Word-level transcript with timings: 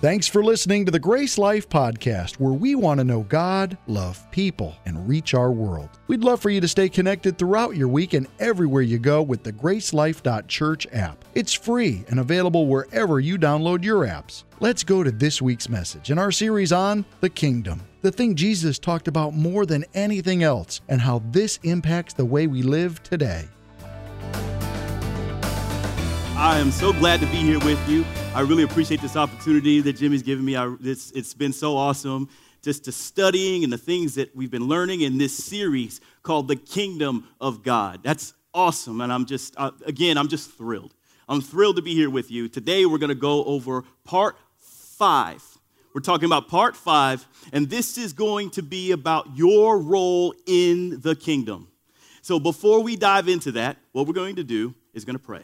Thanks 0.00 0.26
for 0.26 0.42
listening 0.42 0.86
to 0.86 0.90
the 0.90 0.98
Grace 0.98 1.36
Life 1.36 1.68
Podcast, 1.68 2.36
where 2.36 2.54
we 2.54 2.74
want 2.74 3.00
to 3.00 3.04
know 3.04 3.20
God, 3.20 3.76
love 3.86 4.30
people, 4.30 4.74
and 4.86 5.06
reach 5.06 5.34
our 5.34 5.52
world. 5.52 5.90
We'd 6.06 6.24
love 6.24 6.40
for 6.40 6.48
you 6.48 6.58
to 6.62 6.68
stay 6.68 6.88
connected 6.88 7.36
throughout 7.36 7.76
your 7.76 7.88
week 7.88 8.14
and 8.14 8.26
everywhere 8.38 8.80
you 8.80 8.98
go 8.98 9.20
with 9.20 9.42
the 9.42 9.52
GraceLife.Church 9.52 10.86
app. 10.92 11.22
It's 11.34 11.52
free 11.52 12.02
and 12.08 12.18
available 12.18 12.66
wherever 12.66 13.20
you 13.20 13.36
download 13.36 13.84
your 13.84 14.06
apps. 14.06 14.44
Let's 14.58 14.84
go 14.84 15.02
to 15.02 15.10
this 15.10 15.42
week's 15.42 15.68
message 15.68 16.10
in 16.10 16.18
our 16.18 16.32
series 16.32 16.72
on 16.72 17.04
the 17.20 17.28
kingdom, 17.28 17.82
the 18.00 18.10
thing 18.10 18.34
Jesus 18.34 18.78
talked 18.78 19.06
about 19.06 19.34
more 19.34 19.66
than 19.66 19.84
anything 19.92 20.42
else, 20.42 20.80
and 20.88 21.02
how 21.02 21.20
this 21.30 21.58
impacts 21.62 22.14
the 22.14 22.24
way 22.24 22.46
we 22.46 22.62
live 22.62 23.02
today. 23.02 23.48
I 26.40 26.58
am 26.58 26.70
so 26.70 26.94
glad 26.94 27.20
to 27.20 27.26
be 27.26 27.36
here 27.36 27.58
with 27.58 27.86
you. 27.86 28.02
I 28.34 28.40
really 28.40 28.62
appreciate 28.62 29.02
this 29.02 29.14
opportunity 29.14 29.82
that 29.82 29.92
Jimmy's 29.92 30.22
given 30.22 30.42
me. 30.42 30.56
I, 30.56 30.74
it's, 30.80 31.10
it's 31.10 31.34
been 31.34 31.52
so 31.52 31.76
awesome 31.76 32.30
just 32.62 32.84
to 32.84 32.92
studying 32.92 33.62
and 33.62 33.70
the 33.70 33.76
things 33.76 34.14
that 34.14 34.34
we've 34.34 34.50
been 34.50 34.66
learning 34.66 35.02
in 35.02 35.18
this 35.18 35.36
series 35.36 36.00
called 36.22 36.48
The 36.48 36.56
Kingdom 36.56 37.28
of 37.42 37.62
God. 37.62 38.00
That's 38.02 38.32
awesome. 38.54 39.02
And 39.02 39.12
I'm 39.12 39.26
just, 39.26 39.52
uh, 39.58 39.72
again, 39.84 40.16
I'm 40.16 40.28
just 40.28 40.50
thrilled. 40.52 40.94
I'm 41.28 41.42
thrilled 41.42 41.76
to 41.76 41.82
be 41.82 41.94
here 41.94 42.08
with 42.08 42.30
you. 42.30 42.48
Today, 42.48 42.86
we're 42.86 42.96
going 42.96 43.10
to 43.10 43.14
go 43.14 43.44
over 43.44 43.84
part 44.04 44.36
five. 44.56 45.44
We're 45.94 46.00
talking 46.00 46.24
about 46.24 46.48
part 46.48 46.74
five, 46.74 47.26
and 47.52 47.68
this 47.68 47.98
is 47.98 48.14
going 48.14 48.48
to 48.52 48.62
be 48.62 48.92
about 48.92 49.36
your 49.36 49.78
role 49.78 50.34
in 50.46 51.02
the 51.02 51.14
kingdom. 51.14 51.68
So, 52.22 52.40
before 52.40 52.82
we 52.82 52.96
dive 52.96 53.28
into 53.28 53.52
that, 53.52 53.76
what 53.92 54.06
we're 54.06 54.14
going 54.14 54.36
to 54.36 54.44
do 54.44 54.74
is 54.94 55.04
going 55.04 55.18
to 55.18 55.22
pray. 55.22 55.42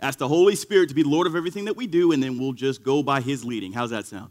Ask 0.00 0.18
the 0.18 0.28
Holy 0.28 0.54
Spirit 0.54 0.88
to 0.90 0.94
be 0.94 1.02
Lord 1.02 1.26
of 1.26 1.34
everything 1.34 1.64
that 1.66 1.76
we 1.76 1.86
do, 1.86 2.12
and 2.12 2.22
then 2.22 2.38
we'll 2.38 2.52
just 2.52 2.82
go 2.82 3.02
by 3.02 3.20
His 3.20 3.44
leading. 3.44 3.72
How's 3.72 3.90
that 3.90 4.06
sound? 4.06 4.30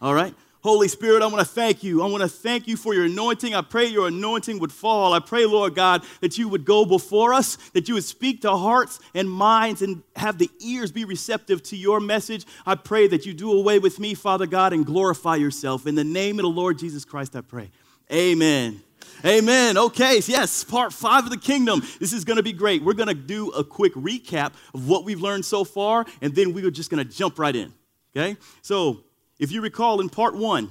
All 0.00 0.14
right? 0.14 0.34
Holy 0.66 0.88
Spirit, 0.88 1.22
I 1.22 1.26
want 1.26 1.38
to 1.38 1.44
thank 1.44 1.84
you. 1.84 2.02
I 2.02 2.06
want 2.06 2.22
to 2.24 2.28
thank 2.28 2.66
you 2.66 2.76
for 2.76 2.92
your 2.92 3.04
anointing. 3.04 3.54
I 3.54 3.62
pray 3.62 3.86
your 3.86 4.08
anointing 4.08 4.58
would 4.58 4.72
fall. 4.72 5.12
I 5.12 5.20
pray, 5.20 5.46
Lord 5.46 5.76
God, 5.76 6.02
that 6.20 6.38
you 6.38 6.48
would 6.48 6.64
go 6.64 6.84
before 6.84 7.32
us, 7.32 7.54
that 7.72 7.86
you 7.86 7.94
would 7.94 8.02
speak 8.02 8.42
to 8.42 8.50
hearts 8.50 8.98
and 9.14 9.30
minds 9.30 9.80
and 9.80 10.02
have 10.16 10.38
the 10.38 10.50
ears 10.58 10.90
be 10.90 11.04
receptive 11.04 11.62
to 11.64 11.76
your 11.76 12.00
message. 12.00 12.44
I 12.66 12.74
pray 12.74 13.06
that 13.06 13.24
you 13.24 13.32
do 13.32 13.52
away 13.52 13.78
with 13.78 14.00
me, 14.00 14.14
Father 14.14 14.46
God, 14.46 14.72
and 14.72 14.84
glorify 14.84 15.36
yourself. 15.36 15.86
In 15.86 15.94
the 15.94 16.02
name 16.02 16.40
of 16.40 16.42
the 16.42 16.48
Lord 16.48 16.80
Jesus 16.80 17.04
Christ, 17.04 17.36
I 17.36 17.42
pray. 17.42 17.70
Amen. 18.12 18.82
Amen. 19.24 19.76
Okay, 19.76 20.20
yes, 20.26 20.62
part 20.62 20.92
five 20.92 21.24
of 21.24 21.30
the 21.30 21.36
kingdom. 21.36 21.82
This 21.98 22.12
is 22.12 22.24
going 22.24 22.36
to 22.36 22.42
be 22.42 22.52
great. 22.52 22.82
We're 22.82 22.94
going 22.94 23.08
to 23.08 23.14
do 23.14 23.50
a 23.50 23.64
quick 23.64 23.94
recap 23.94 24.52
of 24.74 24.88
what 24.88 25.04
we've 25.04 25.20
learned 25.20 25.44
so 25.44 25.64
far, 25.64 26.06
and 26.20 26.34
then 26.34 26.52
we 26.52 26.64
are 26.64 26.70
just 26.70 26.90
going 26.90 27.04
to 27.04 27.10
jump 27.10 27.38
right 27.38 27.54
in. 27.54 27.72
Okay? 28.16 28.36
So, 28.62 29.00
if 29.38 29.52
you 29.52 29.60
recall 29.60 30.00
in 30.00 30.08
part 30.08 30.34
one, 30.36 30.70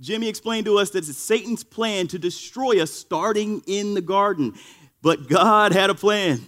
Jimmy 0.00 0.28
explained 0.28 0.66
to 0.66 0.78
us 0.78 0.90
that 0.90 1.08
it's 1.08 1.16
Satan's 1.16 1.64
plan 1.64 2.06
to 2.08 2.18
destroy 2.18 2.82
us 2.82 2.90
starting 2.90 3.62
in 3.66 3.94
the 3.94 4.00
garden. 4.00 4.54
But 5.02 5.28
God 5.28 5.72
had 5.72 5.90
a 5.90 5.94
plan 5.94 6.46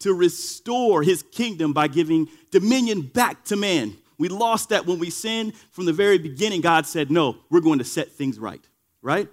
to 0.00 0.12
restore 0.14 1.02
his 1.02 1.22
kingdom 1.22 1.72
by 1.72 1.88
giving 1.88 2.28
dominion 2.50 3.02
back 3.02 3.44
to 3.46 3.56
man. 3.56 3.96
We 4.18 4.28
lost 4.28 4.68
that 4.68 4.86
when 4.86 4.98
we 4.98 5.10
sinned. 5.10 5.54
From 5.70 5.86
the 5.86 5.92
very 5.92 6.18
beginning, 6.18 6.60
God 6.60 6.86
said, 6.86 7.10
No, 7.10 7.36
we're 7.50 7.60
going 7.60 7.78
to 7.78 7.84
set 7.84 8.12
things 8.12 8.38
right, 8.38 8.62
right? 9.02 9.28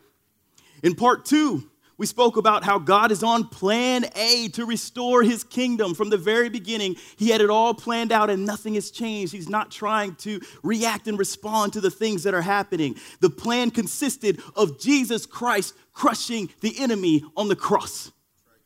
In 0.83 0.95
part 0.95 1.25
two, 1.25 1.69
we 2.01 2.07
spoke 2.07 2.35
about 2.35 2.63
how 2.63 2.79
God 2.79 3.11
is 3.11 3.21
on 3.21 3.47
plan 3.47 4.05
A 4.15 4.47
to 4.53 4.65
restore 4.65 5.21
his 5.21 5.43
kingdom. 5.43 5.93
From 5.93 6.09
the 6.09 6.17
very 6.17 6.49
beginning, 6.49 6.95
he 7.15 7.29
had 7.29 7.41
it 7.41 7.51
all 7.51 7.75
planned 7.75 8.11
out 8.11 8.31
and 8.31 8.43
nothing 8.43 8.73
has 8.73 8.89
changed. 8.89 9.31
He's 9.33 9.49
not 9.49 9.69
trying 9.69 10.15
to 10.15 10.41
react 10.63 11.07
and 11.07 11.19
respond 11.19 11.73
to 11.73 11.81
the 11.81 11.91
things 11.91 12.23
that 12.23 12.33
are 12.33 12.41
happening. 12.41 12.95
The 13.19 13.29
plan 13.29 13.69
consisted 13.69 14.41
of 14.55 14.79
Jesus 14.79 15.27
Christ 15.27 15.75
crushing 15.93 16.49
the 16.61 16.79
enemy 16.79 17.23
on 17.37 17.49
the 17.49 17.55
cross, 17.55 18.11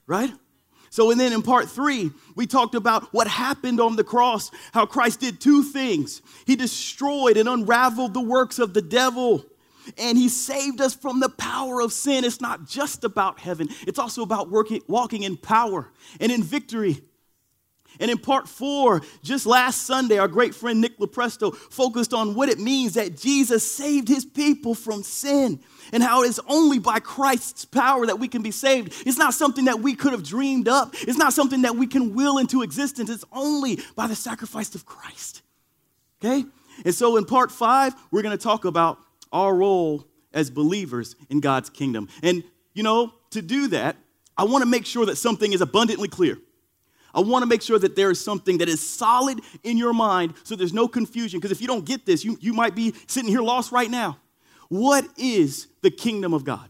right? 0.07 0.31
So, 0.89 1.11
and 1.11 1.19
then 1.19 1.33
in 1.33 1.41
part 1.41 1.69
three, 1.69 2.11
we 2.37 2.47
talked 2.47 2.73
about 2.73 3.11
what 3.13 3.27
happened 3.27 3.81
on 3.81 3.97
the 3.97 4.05
cross, 4.05 4.49
how 4.71 4.85
Christ 4.85 5.19
did 5.19 5.41
two 5.41 5.61
things. 5.61 6.21
He 6.47 6.55
destroyed 6.55 7.35
and 7.35 7.49
unraveled 7.49 8.13
the 8.13 8.21
works 8.21 8.59
of 8.59 8.73
the 8.73 8.81
devil 8.81 9.45
and 9.97 10.17
he 10.17 10.29
saved 10.29 10.81
us 10.81 10.93
from 10.93 11.19
the 11.19 11.29
power 11.29 11.81
of 11.81 11.93
sin. 11.93 12.23
It's 12.23 12.41
not 12.41 12.67
just 12.67 13.03
about 13.03 13.39
heaven, 13.39 13.69
it's 13.87 13.99
also 13.99 14.21
about 14.21 14.49
working, 14.49 14.81
walking 14.87 15.23
in 15.23 15.37
power 15.37 15.91
and 16.19 16.31
in 16.31 16.43
victory. 16.43 17.01
And 17.99 18.11
in 18.11 18.17
part 18.17 18.47
four, 18.47 19.01
just 19.23 19.45
last 19.45 19.83
Sunday, 19.83 20.17
our 20.17 20.27
great 20.27 20.53
friend 20.53 20.81
Nick 20.81 20.97
Lopresto 20.99 21.55
focused 21.55 22.13
on 22.13 22.35
what 22.35 22.49
it 22.49 22.59
means 22.59 22.95
that 22.95 23.17
Jesus 23.17 23.69
saved 23.69 24.07
his 24.07 24.25
people 24.25 24.75
from 24.75 25.03
sin 25.03 25.59
and 25.93 26.03
how 26.03 26.23
it 26.23 26.27
is 26.27 26.41
only 26.47 26.79
by 26.79 26.99
Christ's 26.99 27.65
power 27.65 28.05
that 28.05 28.19
we 28.19 28.27
can 28.27 28.41
be 28.41 28.51
saved. 28.51 28.93
It's 29.05 29.17
not 29.17 29.33
something 29.33 29.65
that 29.65 29.79
we 29.79 29.95
could 29.95 30.11
have 30.11 30.23
dreamed 30.23 30.67
up, 30.67 30.93
it's 31.01 31.17
not 31.17 31.33
something 31.33 31.61
that 31.61 31.75
we 31.75 31.87
can 31.87 32.13
will 32.15 32.37
into 32.37 32.63
existence. 32.63 33.09
It's 33.09 33.25
only 33.31 33.79
by 33.95 34.07
the 34.07 34.15
sacrifice 34.15 34.75
of 34.75 34.85
Christ. 34.85 35.41
Okay? 36.23 36.45
And 36.83 36.93
so 36.93 37.17
in 37.17 37.25
part 37.25 37.51
five, 37.51 37.93
we're 38.11 38.23
going 38.23 38.37
to 38.37 38.43
talk 38.43 38.65
about 38.65 38.99
our 39.31 39.55
role 39.55 40.05
as 40.33 40.49
believers 40.49 41.15
in 41.29 41.39
God's 41.39 41.69
kingdom. 41.69 42.09
And, 42.21 42.43
you 42.73 42.83
know, 42.83 43.13
to 43.31 43.41
do 43.41 43.67
that, 43.69 43.95
I 44.37 44.43
want 44.43 44.61
to 44.63 44.65
make 44.69 44.85
sure 44.85 45.05
that 45.05 45.15
something 45.15 45.53
is 45.53 45.61
abundantly 45.61 46.07
clear. 46.07 46.37
I 47.13 47.21
want 47.21 47.43
to 47.43 47.47
make 47.47 47.61
sure 47.61 47.79
that 47.79 47.95
there 47.95 48.11
is 48.11 48.23
something 48.23 48.57
that 48.57 48.67
is 48.67 48.87
solid 48.87 49.39
in 49.63 49.77
your 49.77 49.93
mind 49.93 50.33
so 50.43 50.55
there's 50.55 50.73
no 50.73 50.87
confusion. 50.87 51.39
Because 51.39 51.51
if 51.51 51.61
you 51.61 51.67
don't 51.67 51.85
get 51.85 52.05
this, 52.05 52.25
you, 52.25 52.37
you 52.41 52.53
might 52.53 52.75
be 52.75 52.93
sitting 53.07 53.29
here 53.29 53.41
lost 53.41 53.71
right 53.71 53.89
now. 53.89 54.19
What 54.67 55.07
is 55.17 55.67
the 55.81 55.91
kingdom 55.91 56.33
of 56.33 56.43
God? 56.43 56.69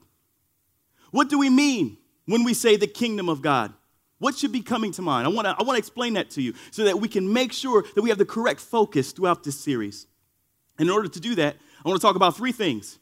What 1.10 1.30
do 1.30 1.40
we 1.40 1.50
mean 1.50 1.98
when 2.26 2.44
we 2.44 2.54
say 2.54 2.76
the 2.76 2.88
kingdom 2.88 3.30
of 3.30 3.42
God? 3.42 3.74
What 4.20 4.36
should 4.36 4.52
be 4.52 4.62
coming 4.62 4.92
to 4.94 5.02
mind? 5.02 5.26
I 5.26 5.30
want 5.30 5.46
to 5.46 5.56
I 5.58 5.64
want 5.64 5.76
to 5.76 5.80
explain 5.80 6.14
that 6.14 6.30
to 6.32 6.42
you 6.42 6.54
so 6.72 6.84
that 6.84 7.00
we 7.00 7.08
can 7.08 7.32
make 7.32 7.52
sure 7.52 7.84
that 7.96 8.02
we 8.02 8.10
have 8.10 8.18
the 8.18 8.26
correct 8.26 8.60
focus 8.60 9.12
throughout 9.12 9.44
this 9.44 9.60
series. 9.60 10.08
And 10.78 10.90
In 10.90 10.94
order 10.94 11.08
to 11.08 11.20
do 11.20 11.36
that, 11.36 11.56
I 11.86 11.90
want 11.90 12.02
to 12.02 12.06
talk 12.06 12.16
about 12.16 12.36
three 12.36 12.52
things 12.52 12.98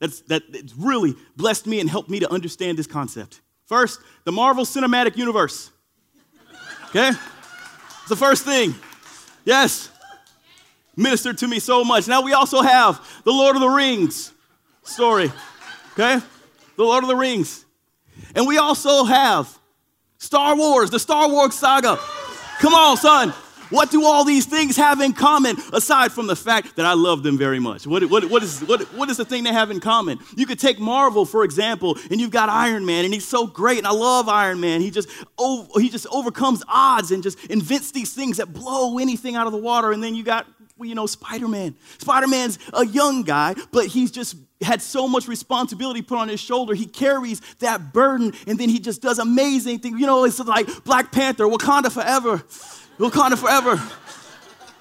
that's, 0.00 0.20
that 0.22 0.42
it's 0.50 0.74
really 0.76 1.14
blessed 1.36 1.68
me 1.68 1.78
and 1.78 1.88
helped 1.88 2.10
me 2.10 2.18
to 2.18 2.30
understand 2.32 2.76
this 2.76 2.88
concept. 2.88 3.40
First, 3.66 4.00
the 4.24 4.32
Marvel 4.32 4.64
Cinematic 4.64 5.16
Universe. 5.16 5.70
Okay? 6.88 7.10
It's 7.10 8.08
the 8.08 8.16
first 8.16 8.44
thing. 8.44 8.74
Yes. 9.44 9.88
Ministered 10.96 11.38
to 11.38 11.48
me 11.48 11.60
so 11.60 11.84
much. 11.84 12.08
Now 12.08 12.22
we 12.22 12.32
also 12.32 12.60
have 12.60 13.00
the 13.24 13.32
Lord 13.32 13.54
of 13.54 13.62
the 13.62 13.68
Rings 13.68 14.32
story. 14.82 15.30
Okay? 15.92 16.18
The 16.76 16.82
Lord 16.82 17.04
of 17.04 17.08
the 17.08 17.16
Rings. 17.16 17.64
And 18.34 18.48
we 18.48 18.58
also 18.58 19.04
have 19.04 19.58
Star 20.18 20.56
Wars, 20.56 20.90
the 20.90 20.98
Star 20.98 21.28
Wars 21.28 21.54
saga. 21.54 21.98
Come 22.58 22.74
on, 22.74 22.96
son. 22.96 23.32
What 23.70 23.90
do 23.90 24.04
all 24.04 24.24
these 24.24 24.46
things 24.46 24.76
have 24.76 25.00
in 25.00 25.12
common 25.12 25.56
aside 25.72 26.12
from 26.12 26.26
the 26.26 26.36
fact 26.36 26.76
that 26.76 26.86
I 26.86 26.94
love 26.94 27.22
them 27.22 27.38
very 27.38 27.58
much? 27.58 27.86
What, 27.86 28.04
what, 28.10 28.24
what, 28.30 28.42
is, 28.42 28.60
what, 28.60 28.82
what 28.94 29.10
is 29.10 29.16
the 29.16 29.24
thing 29.24 29.44
they 29.44 29.52
have 29.52 29.70
in 29.70 29.80
common? 29.80 30.18
You 30.36 30.46
could 30.46 30.58
take 30.58 30.78
Marvel, 30.78 31.24
for 31.24 31.44
example, 31.44 31.98
and 32.10 32.20
you've 32.20 32.30
got 32.30 32.48
Iron 32.48 32.84
Man, 32.84 33.04
and 33.04 33.14
he's 33.14 33.26
so 33.26 33.46
great, 33.46 33.78
and 33.78 33.86
I 33.86 33.92
love 33.92 34.28
Iron 34.28 34.60
Man. 34.60 34.80
He 34.80 34.90
just, 34.90 35.08
oh, 35.38 35.68
he 35.80 35.88
just 35.88 36.06
overcomes 36.10 36.62
odds 36.68 37.10
and 37.10 37.22
just 37.22 37.42
invents 37.46 37.90
these 37.92 38.12
things 38.12 38.36
that 38.36 38.52
blow 38.52 38.98
anything 38.98 39.36
out 39.36 39.46
of 39.46 39.52
the 39.52 39.58
water. 39.58 39.92
And 39.92 40.02
then 40.02 40.14
you 40.14 40.22
got, 40.22 40.46
you 40.80 40.94
know, 40.94 41.06
Spider 41.06 41.48
Man. 41.48 41.74
Spider 41.98 42.26
Man's 42.28 42.58
a 42.72 42.84
young 42.84 43.22
guy, 43.22 43.54
but 43.72 43.86
he's 43.86 44.10
just 44.10 44.36
had 44.60 44.82
so 44.82 45.06
much 45.08 45.28
responsibility 45.28 46.02
put 46.02 46.18
on 46.18 46.28
his 46.28 46.40
shoulder. 46.40 46.74
He 46.74 46.86
carries 46.86 47.40
that 47.58 47.92
burden, 47.92 48.32
and 48.46 48.58
then 48.58 48.68
he 48.68 48.78
just 48.78 49.02
does 49.02 49.18
amazing 49.18 49.80
things. 49.80 50.00
You 50.00 50.06
know, 50.06 50.24
it's 50.24 50.38
like 50.40 50.84
Black 50.84 51.12
Panther, 51.12 51.44
Wakanda 51.44 51.92
forever. 51.92 52.42
Wakanda 52.98 53.38
forever. 53.38 53.80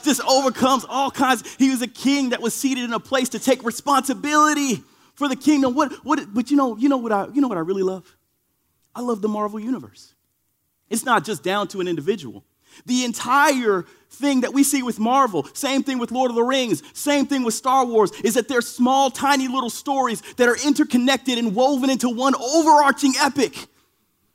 Just 0.03 0.21
overcomes 0.21 0.85
all 0.87 1.09
kinds. 1.09 1.55
He 1.55 1.69
was 1.69 1.81
a 1.81 1.87
king 1.87 2.31
that 2.31 2.41
was 2.41 2.53
seated 2.53 2.83
in 2.83 2.93
a 2.93 2.99
place 2.99 3.29
to 3.29 3.39
take 3.39 3.63
responsibility 3.63 4.83
for 5.15 5.27
the 5.27 5.35
kingdom. 5.35 5.75
What, 5.75 5.93
what, 6.05 6.33
but 6.33 6.51
you 6.51 6.57
know, 6.57 6.75
you 6.75 6.89
know 6.89 6.97
what 6.97 7.11
I, 7.11 7.27
you 7.33 7.41
know 7.41 7.47
what 7.47 7.57
I 7.57 7.61
really 7.61 7.83
love? 7.83 8.15
I 8.95 9.01
love 9.01 9.21
the 9.21 9.29
Marvel 9.29 9.59
universe. 9.59 10.13
It's 10.89 11.05
not 11.05 11.23
just 11.23 11.43
down 11.43 11.67
to 11.69 11.81
an 11.81 11.87
individual. 11.87 12.43
The 12.85 13.05
entire 13.05 13.85
thing 14.09 14.41
that 14.41 14.53
we 14.53 14.63
see 14.63 14.83
with 14.83 14.99
Marvel, 14.99 15.47
same 15.53 15.83
thing 15.83 15.99
with 15.99 16.11
Lord 16.11 16.31
of 16.31 16.35
the 16.35 16.43
Rings, 16.43 16.83
same 16.93 17.25
thing 17.25 17.43
with 17.43 17.53
Star 17.53 17.85
Wars, 17.85 18.11
is 18.23 18.33
that 18.33 18.47
they're 18.47 18.61
small, 18.61 19.09
tiny 19.09 19.47
little 19.47 19.69
stories 19.69 20.21
that 20.37 20.49
are 20.49 20.57
interconnected 20.65 21.37
and 21.37 21.55
woven 21.55 21.89
into 21.89 22.09
one 22.09 22.35
overarching 22.35 23.13
epic. 23.19 23.55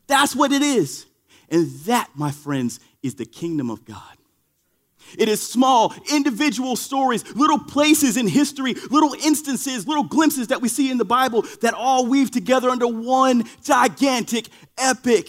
That's 0.07 0.35
what 0.35 0.53
it 0.53 0.63
is. 0.63 1.07
And 1.51 1.71
that, 1.81 2.11
my 2.15 2.31
friends, 2.31 2.81
is 3.03 3.15
the 3.15 3.27
kingdom 3.27 3.71
of 3.71 3.85
God. 3.85 4.19
It 5.17 5.29
is 5.29 5.41
small, 5.41 5.95
individual 6.13 6.77
stories, 6.77 7.25
little 7.35 7.59
places 7.59 8.17
in 8.17 8.27
history, 8.27 8.75
little 8.91 9.15
instances, 9.25 9.87
little 9.87 10.05
glimpses 10.05 10.49
that 10.49 10.61
we 10.61 10.69
see 10.69 10.91
in 10.91 10.99
the 10.99 11.05
Bible 11.05 11.43
that 11.63 11.75
all 11.75 12.07
weave 12.07 12.31
together 12.31 12.69
under 12.69 12.87
one 12.87 13.45
gigantic 13.63 14.49
epic, 14.77 15.29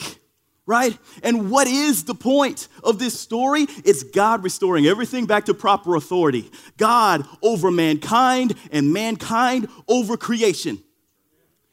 right? 0.65 0.97
And 1.23 1.49
what 1.49 1.67
is 1.67 2.03
the 2.03 2.15
point 2.15 2.67
of 2.83 2.99
this 2.99 3.17
story? 3.17 3.67
It's 3.85 4.03
God 4.03 4.43
restoring 4.43 4.85
everything 4.85 5.25
back 5.25 5.45
to 5.45 5.53
proper 5.53 5.95
authority. 5.95 6.51
God 6.77 7.25
over 7.41 7.71
mankind 7.71 8.55
and 8.71 8.91
mankind 8.91 9.69
over 9.87 10.17
creation. 10.17 10.79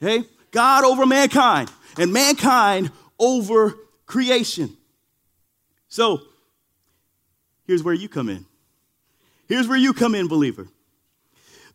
Okay? 0.00 0.24
God 0.52 0.84
over 0.84 1.06
mankind 1.06 1.70
and 1.98 2.12
mankind 2.12 2.92
over 3.18 3.74
creation. 4.06 4.76
So, 5.96 6.20
here's 7.66 7.82
where 7.82 7.94
you 7.94 8.06
come 8.06 8.28
in. 8.28 8.44
Here's 9.48 9.66
where 9.66 9.78
you 9.78 9.94
come 9.94 10.14
in, 10.14 10.28
believer. 10.28 10.68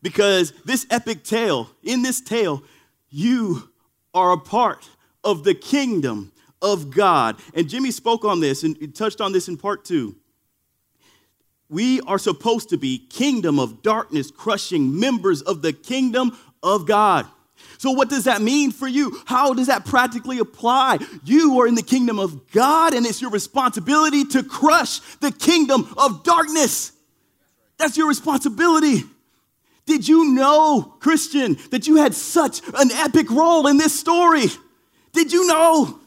Because 0.04 0.54
this 0.64 0.86
epic 0.92 1.24
tale, 1.24 1.72
in 1.82 2.04
this 2.04 2.22
tale, 2.22 2.62
you 3.10 3.68
are 4.14 4.34
a 4.34 4.38
part 4.38 4.88
of 5.24 5.44
the 5.44 5.56
kingdom 5.56 6.32
of 6.62 6.92
God. 6.92 7.38
And 7.56 7.68
Jimmy 7.68 7.90
spoke 7.90 8.24
on 8.24 8.42
this 8.42 8.62
and 8.62 8.94
touched 8.94 9.22
on 9.22 9.32
this 9.32 9.48
in 9.48 9.58
part 9.58 9.86
two. 9.86 10.16
We 11.68 12.00
are 12.02 12.20
supposed 12.20 12.70
to 12.70 12.78
be 12.78 13.00
kingdom 13.00 13.58
of 13.58 13.82
darkness 13.82 14.30
crushing 14.30 15.00
members 15.00 15.42
of 15.42 15.64
the 15.64 15.74
kingdom 15.74 16.38
of 16.62 16.86
God. 16.86 17.26
So, 17.78 17.92
what 17.92 18.10
does 18.10 18.26
that 18.26 18.42
mean 18.42 18.72
for 18.72 18.88
you? 18.88 19.20
How 19.26 19.54
does 19.54 19.68
that 19.68 19.86
practically 19.86 20.40
apply? 20.40 21.00
You 21.24 21.60
are 21.62 21.68
in 21.68 21.76
the 21.76 21.84
kingdom 21.84 22.20
of 22.20 22.52
God, 22.52 22.94
and 22.94 23.06
it's 23.06 23.22
your 23.22 23.32
responsibility 23.32 24.24
to 24.26 24.44
crush 24.44 25.00
the 25.18 25.32
kingdom 25.32 25.92
of 25.98 26.24
darkness. 26.24 26.92
That's 27.78 27.98
your 27.98 28.08
responsibility. 28.08 29.04
Did 29.86 30.08
you 30.08 30.34
know, 30.34 30.94
Christian, 31.00 31.58
that 31.72 31.88
you 31.88 31.96
had 31.96 32.14
such 32.14 32.62
an 32.76 32.92
epic 32.92 33.32
role 33.32 33.68
in 33.68 33.78
this 33.78 34.00
story? 34.00 34.46
Did 35.14 35.34
you 35.34 35.48
know? 35.48 36.01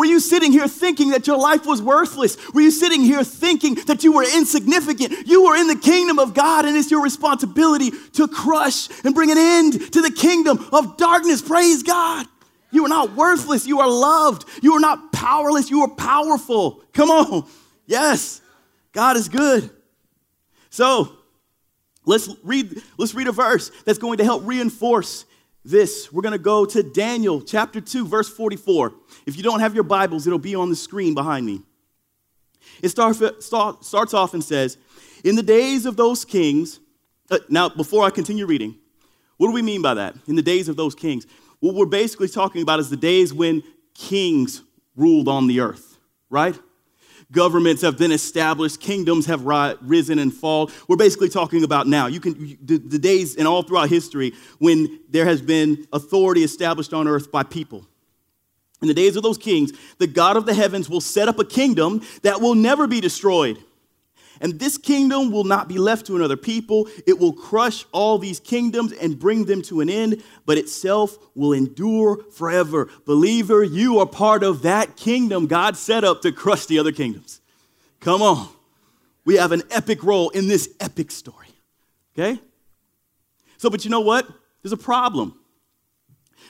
Were 0.00 0.06
you 0.06 0.18
sitting 0.18 0.50
here 0.50 0.66
thinking 0.66 1.10
that 1.10 1.26
your 1.26 1.36
life 1.36 1.66
was 1.66 1.82
worthless? 1.82 2.38
Were 2.54 2.62
you 2.62 2.70
sitting 2.70 3.02
here 3.02 3.22
thinking 3.22 3.74
that 3.84 4.02
you 4.02 4.12
were 4.12 4.22
insignificant? 4.22 5.26
You 5.26 5.44
are 5.44 5.58
in 5.58 5.66
the 5.66 5.76
kingdom 5.76 6.18
of 6.18 6.32
God, 6.32 6.64
and 6.64 6.74
it's 6.74 6.90
your 6.90 7.02
responsibility 7.02 7.90
to 8.14 8.26
crush 8.26 8.88
and 9.04 9.14
bring 9.14 9.30
an 9.30 9.36
end 9.36 9.92
to 9.92 10.00
the 10.00 10.10
kingdom 10.10 10.66
of 10.72 10.96
darkness. 10.96 11.42
Praise 11.42 11.82
God. 11.82 12.26
You 12.70 12.86
are 12.86 12.88
not 12.88 13.14
worthless. 13.14 13.66
You 13.66 13.80
are 13.80 13.90
loved. 13.90 14.46
You 14.62 14.72
are 14.72 14.80
not 14.80 15.12
powerless. 15.12 15.68
You 15.68 15.82
are 15.82 15.90
powerful. 15.90 16.82
Come 16.94 17.10
on. 17.10 17.46
Yes, 17.84 18.40
God 18.92 19.18
is 19.18 19.28
good. 19.28 19.68
So, 20.70 21.12
let's 22.06 22.26
read, 22.42 22.82
let's 22.96 23.14
read 23.14 23.28
a 23.28 23.32
verse 23.32 23.70
that's 23.84 23.98
going 23.98 24.16
to 24.16 24.24
help 24.24 24.46
reinforce 24.46 25.26
this. 25.70 26.12
We're 26.12 26.22
going 26.22 26.32
to 26.32 26.38
go 26.38 26.64
to 26.66 26.82
Daniel 26.82 27.40
chapter 27.40 27.80
2, 27.80 28.06
verse 28.06 28.28
44. 28.28 28.92
If 29.26 29.36
you 29.36 29.42
don't 29.42 29.60
have 29.60 29.74
your 29.74 29.84
Bibles, 29.84 30.26
it'll 30.26 30.38
be 30.38 30.54
on 30.54 30.68
the 30.68 30.76
screen 30.76 31.14
behind 31.14 31.46
me. 31.46 31.62
It 32.82 32.88
starts, 32.90 33.22
starts 33.44 34.14
off 34.14 34.34
and 34.34 34.44
says, 34.44 34.76
In 35.24 35.36
the 35.36 35.42
days 35.42 35.86
of 35.86 35.96
those 35.96 36.24
kings, 36.24 36.80
uh, 37.30 37.38
now 37.48 37.68
before 37.68 38.04
I 38.04 38.10
continue 38.10 38.46
reading, 38.46 38.76
what 39.36 39.46
do 39.46 39.52
we 39.52 39.62
mean 39.62 39.82
by 39.82 39.94
that? 39.94 40.16
In 40.26 40.36
the 40.36 40.42
days 40.42 40.68
of 40.68 40.76
those 40.76 40.94
kings. 40.94 41.26
What 41.60 41.74
we're 41.74 41.86
basically 41.86 42.28
talking 42.28 42.62
about 42.62 42.80
is 42.80 42.90
the 42.90 42.96
days 42.96 43.32
when 43.32 43.62
kings 43.94 44.62
ruled 44.96 45.28
on 45.28 45.46
the 45.46 45.60
earth, 45.60 45.98
right? 46.28 46.58
Governments 47.32 47.82
have 47.82 47.98
been 47.98 48.12
established, 48.12 48.80
kingdoms 48.80 49.26
have 49.26 49.44
risen 49.82 50.18
and 50.18 50.32
fall. 50.32 50.70
We're 50.88 50.96
basically 50.96 51.28
talking 51.28 51.64
about 51.64 51.86
now. 51.86 52.06
You 52.06 52.20
can 52.20 52.58
the, 52.62 52.78
the 52.78 52.98
days 52.98 53.36
and 53.36 53.46
all 53.46 53.62
throughout 53.62 53.88
history 53.88 54.32
when 54.58 55.00
there 55.08 55.24
has 55.24 55.40
been 55.40 55.86
authority 55.92 56.42
established 56.42 56.92
on 56.92 57.06
earth 57.08 57.30
by 57.30 57.42
people. 57.42 57.86
In 58.82 58.88
the 58.88 58.94
days 58.94 59.16
of 59.16 59.22
those 59.22 59.38
kings, 59.38 59.72
the 59.98 60.06
God 60.06 60.36
of 60.36 60.46
the 60.46 60.54
heavens 60.54 60.88
will 60.88 61.02
set 61.02 61.28
up 61.28 61.38
a 61.38 61.44
kingdom 61.44 62.02
that 62.22 62.40
will 62.40 62.54
never 62.54 62.86
be 62.86 63.00
destroyed. 63.00 63.58
And 64.40 64.58
this 64.58 64.78
kingdom 64.78 65.30
will 65.30 65.44
not 65.44 65.68
be 65.68 65.76
left 65.76 66.06
to 66.06 66.16
another 66.16 66.36
people. 66.36 66.88
It 67.06 67.18
will 67.18 67.34
crush 67.34 67.84
all 67.92 68.18
these 68.18 68.40
kingdoms 68.40 68.92
and 68.92 69.18
bring 69.18 69.44
them 69.44 69.60
to 69.62 69.80
an 69.82 69.90
end, 69.90 70.22
but 70.46 70.56
itself 70.56 71.18
will 71.34 71.52
endure 71.52 72.24
forever. 72.32 72.88
Believer, 73.04 73.62
you 73.62 73.98
are 73.98 74.06
part 74.06 74.42
of 74.42 74.62
that 74.62 74.96
kingdom 74.96 75.46
God 75.46 75.76
set 75.76 76.04
up 76.04 76.22
to 76.22 76.32
crush 76.32 76.64
the 76.66 76.78
other 76.78 76.92
kingdoms. 76.92 77.42
Come 78.00 78.22
on. 78.22 78.48
We 79.26 79.36
have 79.36 79.52
an 79.52 79.62
epic 79.70 80.02
role 80.02 80.30
in 80.30 80.48
this 80.48 80.70
epic 80.80 81.10
story. 81.10 81.48
Okay? 82.14 82.40
So, 83.58 83.68
but 83.68 83.84
you 83.84 83.90
know 83.90 84.00
what? 84.00 84.26
There's 84.62 84.72
a 84.72 84.78
problem. 84.78 85.38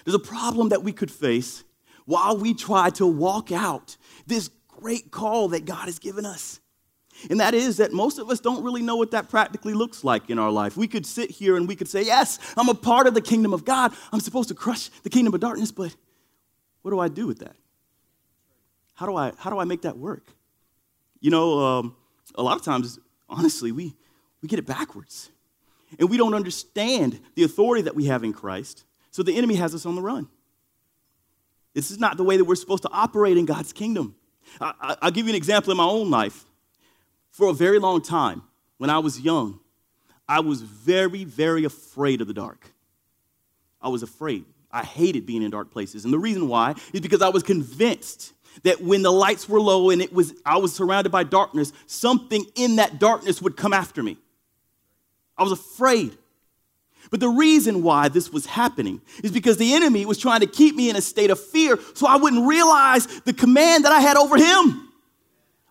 There's 0.04 0.14
a 0.14 0.20
problem 0.20 0.68
that 0.68 0.84
we 0.84 0.92
could 0.92 1.10
face 1.10 1.64
while 2.04 2.36
we 2.36 2.54
try 2.54 2.90
to 2.90 3.06
walk 3.06 3.50
out 3.50 3.96
this 4.28 4.48
great 4.68 5.10
call 5.10 5.48
that 5.48 5.64
God 5.64 5.86
has 5.86 5.98
given 5.98 6.24
us. 6.24 6.60
And 7.28 7.40
that 7.40 7.54
is 7.54 7.76
that 7.78 7.92
most 7.92 8.18
of 8.18 8.30
us 8.30 8.40
don't 8.40 8.64
really 8.64 8.82
know 8.82 8.96
what 8.96 9.10
that 9.10 9.28
practically 9.28 9.74
looks 9.74 10.04
like 10.04 10.30
in 10.30 10.38
our 10.38 10.50
life. 10.50 10.76
We 10.76 10.88
could 10.88 11.04
sit 11.04 11.30
here 11.30 11.56
and 11.56 11.68
we 11.68 11.76
could 11.76 11.88
say, 11.88 12.02
Yes, 12.02 12.38
I'm 12.56 12.68
a 12.68 12.74
part 12.74 13.06
of 13.06 13.14
the 13.14 13.20
kingdom 13.20 13.52
of 13.52 13.64
God. 13.64 13.92
I'm 14.12 14.20
supposed 14.20 14.48
to 14.48 14.54
crush 14.54 14.88
the 15.02 15.10
kingdom 15.10 15.34
of 15.34 15.40
darkness, 15.40 15.72
but 15.72 15.94
what 16.82 16.92
do 16.92 16.98
I 16.98 17.08
do 17.08 17.26
with 17.26 17.40
that? 17.40 17.56
How 18.94 19.06
do 19.06 19.16
I, 19.16 19.32
how 19.38 19.50
do 19.50 19.58
I 19.58 19.64
make 19.64 19.82
that 19.82 19.96
work? 19.96 20.28
You 21.20 21.30
know, 21.30 21.58
um, 21.58 21.96
a 22.34 22.42
lot 22.42 22.56
of 22.56 22.62
times, 22.62 22.98
honestly, 23.28 23.72
we, 23.72 23.94
we 24.42 24.48
get 24.48 24.58
it 24.58 24.66
backwards. 24.66 25.30
And 25.98 26.08
we 26.08 26.16
don't 26.16 26.34
understand 26.34 27.20
the 27.34 27.42
authority 27.42 27.82
that 27.82 27.94
we 27.94 28.06
have 28.06 28.24
in 28.24 28.32
Christ. 28.32 28.84
So 29.10 29.22
the 29.22 29.36
enemy 29.36 29.56
has 29.56 29.74
us 29.74 29.86
on 29.86 29.96
the 29.96 30.02
run. 30.02 30.28
This 31.74 31.90
is 31.90 31.98
not 31.98 32.16
the 32.16 32.24
way 32.24 32.36
that 32.36 32.44
we're 32.44 32.54
supposed 32.54 32.82
to 32.82 32.90
operate 32.90 33.36
in 33.36 33.44
God's 33.44 33.72
kingdom. 33.72 34.14
I, 34.60 34.96
will 35.02 35.10
give 35.10 35.26
you 35.26 35.30
an 35.30 35.36
example 35.36 35.70
in 35.70 35.76
my 35.76 35.84
own 35.84 36.10
life. 36.10 36.44
For 37.30 37.48
a 37.48 37.52
very 37.52 37.78
long 37.78 38.02
time, 38.02 38.42
when 38.78 38.90
I 38.90 38.98
was 38.98 39.20
young, 39.20 39.60
I 40.28 40.40
was 40.40 40.62
very, 40.62 41.24
very 41.24 41.64
afraid 41.64 42.20
of 42.20 42.26
the 42.26 42.34
dark. 42.34 42.72
I 43.82 43.88
was 43.88 44.02
afraid. 44.02 44.44
I 44.70 44.84
hated 44.84 45.26
being 45.26 45.42
in 45.42 45.50
dark 45.50 45.70
places. 45.70 46.04
And 46.04 46.14
the 46.14 46.18
reason 46.18 46.48
why 46.48 46.74
is 46.92 47.00
because 47.00 47.22
I 47.22 47.28
was 47.28 47.42
convinced 47.42 48.32
that 48.62 48.80
when 48.80 49.02
the 49.02 49.10
lights 49.10 49.48
were 49.48 49.60
low 49.60 49.90
and 49.90 50.02
it 50.02 50.12
was 50.12 50.34
I 50.44 50.58
was 50.58 50.74
surrounded 50.74 51.10
by 51.10 51.24
darkness, 51.24 51.72
something 51.86 52.44
in 52.54 52.76
that 52.76 52.98
darkness 52.98 53.40
would 53.42 53.56
come 53.56 53.72
after 53.72 54.02
me. 54.02 54.18
I 55.36 55.42
was 55.42 55.52
afraid. 55.52 56.16
But 57.10 57.20
the 57.20 57.28
reason 57.28 57.82
why 57.82 58.08
this 58.08 58.30
was 58.30 58.46
happening 58.46 59.00
is 59.24 59.32
because 59.32 59.56
the 59.56 59.74
enemy 59.74 60.04
was 60.04 60.18
trying 60.18 60.40
to 60.40 60.46
keep 60.46 60.76
me 60.76 60.90
in 60.90 60.96
a 60.96 61.00
state 61.00 61.30
of 61.30 61.40
fear 61.40 61.78
so 61.94 62.06
I 62.06 62.16
wouldn't 62.16 62.46
realize 62.46 63.06
the 63.22 63.32
command 63.32 63.84
that 63.84 63.92
I 63.92 64.00
had 64.00 64.16
over 64.16 64.36
him. 64.36 64.89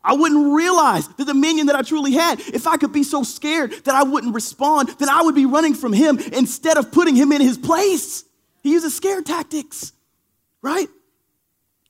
I 0.04 0.14
wouldn't 0.14 0.54
realize 0.54 1.08
the 1.10 1.26
dominion 1.26 1.68
that 1.68 1.76
I 1.76 1.82
truly 1.82 2.14
had. 2.14 2.40
If 2.40 2.68
I 2.68 2.78
could 2.78 2.94
be 2.94 3.04
so 3.04 3.24
scared 3.24 3.72
that 3.84 3.96
I 3.96 4.04
wouldn't 4.04 4.34
respond, 4.34 4.90
then 4.98 5.10
I 5.10 5.22
would 5.22 5.36
be 5.36 5.46
running 5.46 5.74
from 5.74 5.94
him 5.94 6.20
instead 6.20 6.78
of 6.78 6.92
putting 6.92 7.16
him 7.16 7.32
in 7.32 7.42
his 7.42 7.58
place. 7.58 8.24
He 8.64 8.72
uses 8.72 8.96
scare 8.96 9.22
tactics, 9.22 9.92
right? 10.62 10.88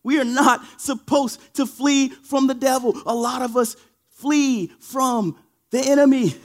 We 0.03 0.19
are 0.19 0.25
not 0.25 0.61
supposed 0.79 1.39
to 1.55 1.65
flee 1.65 2.09
from 2.09 2.47
the 2.47 2.53
devil. 2.53 2.95
A 3.05 3.13
lot 3.13 3.41
of 3.41 3.55
us 3.57 3.75
flee 4.09 4.71
from 4.79 5.37
the 5.71 5.79
enemy. 5.79 6.35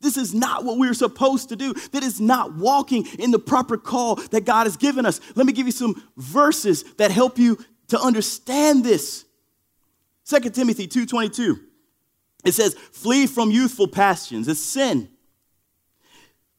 This 0.00 0.16
is 0.16 0.34
not 0.34 0.64
what 0.64 0.78
we're 0.78 0.94
supposed 0.94 1.50
to 1.50 1.56
do. 1.56 1.72
That 1.92 2.02
is 2.02 2.20
not 2.20 2.54
walking 2.54 3.06
in 3.18 3.30
the 3.30 3.38
proper 3.38 3.76
call 3.76 4.16
that 4.16 4.44
God 4.44 4.64
has 4.64 4.76
given 4.76 5.06
us. 5.06 5.20
Let 5.34 5.46
me 5.46 5.52
give 5.52 5.66
you 5.66 5.72
some 5.72 6.02
verses 6.16 6.84
that 6.94 7.10
help 7.10 7.38
you 7.38 7.58
to 7.88 8.00
understand 8.00 8.84
this. 8.84 9.25
2 10.28 10.40
Timothy 10.50 10.88
2.22, 10.88 11.60
it 12.44 12.52
says, 12.52 12.74
flee 12.74 13.26
from 13.26 13.50
youthful 13.50 13.88
passions. 13.88 14.48
It's 14.48 14.60
sin. 14.60 15.08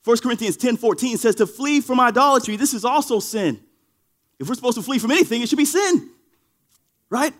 1 0.04 0.18
Corinthians 0.20 0.58
10.14 0.58 1.18
says 1.18 1.36
to 1.36 1.46
flee 1.46 1.82
from 1.82 2.00
idolatry. 2.00 2.56
This 2.56 2.74
is 2.74 2.86
also 2.86 3.20
sin. 3.20 3.60
If 4.40 4.48
we're 4.48 4.56
supposed 4.56 4.78
to 4.78 4.84
flee 4.84 5.00
from 5.00 5.12
anything, 5.12 5.42
it 5.42 5.50
should 5.50 5.58
be 5.58 5.66
sin. 5.66 6.10
Right? 7.10 7.34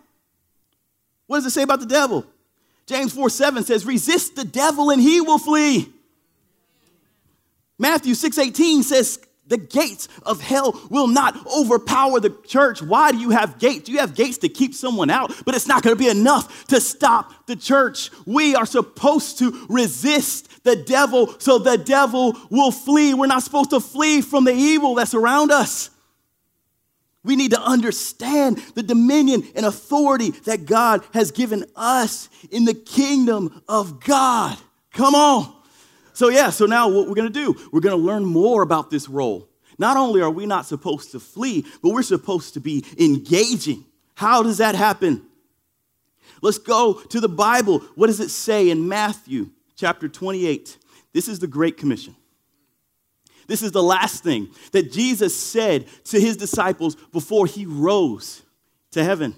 What 1.26 1.38
does 1.38 1.46
it 1.46 1.50
say 1.50 1.62
about 1.62 1.80
the 1.80 1.86
devil? 1.86 2.26
James 2.86 3.12
4 3.12 3.30
7 3.30 3.64
says, 3.64 3.86
resist 3.86 4.36
the 4.36 4.44
devil 4.44 4.90
and 4.90 5.00
he 5.00 5.20
will 5.20 5.38
flee. 5.38 5.92
Matthew 7.78 8.14
6 8.14 8.38
18 8.38 8.82
says, 8.82 9.18
the 9.48 9.56
gates 9.56 10.08
of 10.22 10.40
hell 10.40 10.80
will 10.90 11.08
not 11.08 11.46
overpower 11.46 12.20
the 12.20 12.30
church. 12.46 12.82
Why 12.82 13.12
do 13.12 13.18
you 13.18 13.30
have 13.30 13.58
gates? 13.58 13.88
You 13.88 13.98
have 13.98 14.14
gates 14.14 14.38
to 14.38 14.48
keep 14.48 14.74
someone 14.74 15.10
out, 15.10 15.32
but 15.44 15.54
it's 15.54 15.66
not 15.66 15.82
going 15.82 15.96
to 15.96 15.98
be 15.98 16.08
enough 16.08 16.66
to 16.66 16.80
stop 16.80 17.46
the 17.46 17.56
church. 17.56 18.10
We 18.26 18.54
are 18.54 18.66
supposed 18.66 19.38
to 19.38 19.66
resist 19.68 20.64
the 20.64 20.76
devil 20.76 21.34
so 21.38 21.58
the 21.58 21.78
devil 21.78 22.36
will 22.50 22.70
flee. 22.70 23.14
We're 23.14 23.26
not 23.26 23.42
supposed 23.42 23.70
to 23.70 23.80
flee 23.80 24.20
from 24.20 24.44
the 24.44 24.52
evil 24.52 24.94
that's 24.94 25.14
around 25.14 25.50
us. 25.50 25.90
We 27.24 27.36
need 27.36 27.50
to 27.50 27.60
understand 27.60 28.58
the 28.74 28.82
dominion 28.82 29.42
and 29.54 29.66
authority 29.66 30.30
that 30.44 30.66
God 30.66 31.04
has 31.12 31.30
given 31.30 31.64
us 31.74 32.28
in 32.50 32.64
the 32.64 32.74
kingdom 32.74 33.62
of 33.68 34.00
God. 34.02 34.56
Come 34.92 35.14
on. 35.14 35.54
So, 36.18 36.30
yeah, 36.30 36.50
so 36.50 36.66
now 36.66 36.88
what 36.88 37.06
we're 37.06 37.14
going 37.14 37.32
to 37.32 37.44
do, 37.44 37.54
we're 37.70 37.78
going 37.78 37.96
to 37.96 38.04
learn 38.04 38.24
more 38.24 38.62
about 38.62 38.90
this 38.90 39.08
role. 39.08 39.48
Not 39.78 39.96
only 39.96 40.20
are 40.20 40.28
we 40.28 40.46
not 40.46 40.66
supposed 40.66 41.12
to 41.12 41.20
flee, 41.20 41.64
but 41.80 41.90
we're 41.90 42.02
supposed 42.02 42.54
to 42.54 42.60
be 42.60 42.84
engaging. 42.98 43.84
How 44.16 44.42
does 44.42 44.58
that 44.58 44.74
happen? 44.74 45.22
Let's 46.42 46.58
go 46.58 46.94
to 46.94 47.20
the 47.20 47.28
Bible. 47.28 47.78
What 47.94 48.08
does 48.08 48.18
it 48.18 48.30
say 48.30 48.68
in 48.68 48.88
Matthew 48.88 49.50
chapter 49.76 50.08
28? 50.08 50.76
This 51.12 51.28
is 51.28 51.38
the 51.38 51.46
Great 51.46 51.76
Commission. 51.76 52.16
This 53.46 53.62
is 53.62 53.70
the 53.70 53.80
last 53.80 54.24
thing 54.24 54.48
that 54.72 54.90
Jesus 54.90 55.40
said 55.40 55.86
to 56.06 56.18
his 56.20 56.36
disciples 56.36 56.96
before 57.12 57.46
he 57.46 57.64
rose 57.64 58.42
to 58.90 59.04
heaven. 59.04 59.36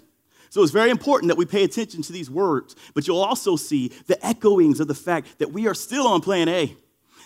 So 0.50 0.62
it's 0.62 0.72
very 0.72 0.90
important 0.90 1.28
that 1.28 1.38
we 1.38 1.46
pay 1.46 1.62
attention 1.62 2.02
to 2.02 2.12
these 2.12 2.28
words, 2.28 2.74
but 2.92 3.06
you'll 3.06 3.22
also 3.22 3.54
see 3.54 3.88
the 4.06 4.16
echoings 4.16 4.80
of 4.80 4.88
the 4.88 4.94
fact 4.94 5.38
that 5.38 5.52
we 5.52 5.68
are 5.68 5.74
still 5.74 6.08
on 6.08 6.20
plan 6.20 6.48
A. 6.48 6.76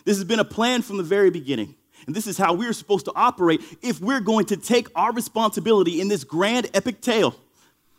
This 0.05 0.19
has 0.19 0.25
been 0.25 0.41
a 0.41 0.45
plan 0.45 0.83
from 0.83 0.99
the 0.99 1.03
very 1.03 1.31
beginning. 1.31 1.75
And 2.07 2.15
this 2.15 2.27
is 2.27 2.37
how 2.37 2.53
we're 2.53 2.75
supposed 2.75 3.07
to 3.07 3.13
operate 3.17 3.63
if 3.81 3.99
we're 3.99 4.21
going 4.21 4.45
to 4.47 4.59
take 4.59 4.89
our 4.95 5.11
responsibility 5.11 6.03
in 6.03 6.09
this 6.09 6.23
grand 6.23 6.69
epic 6.75 7.01
tale. 7.01 7.35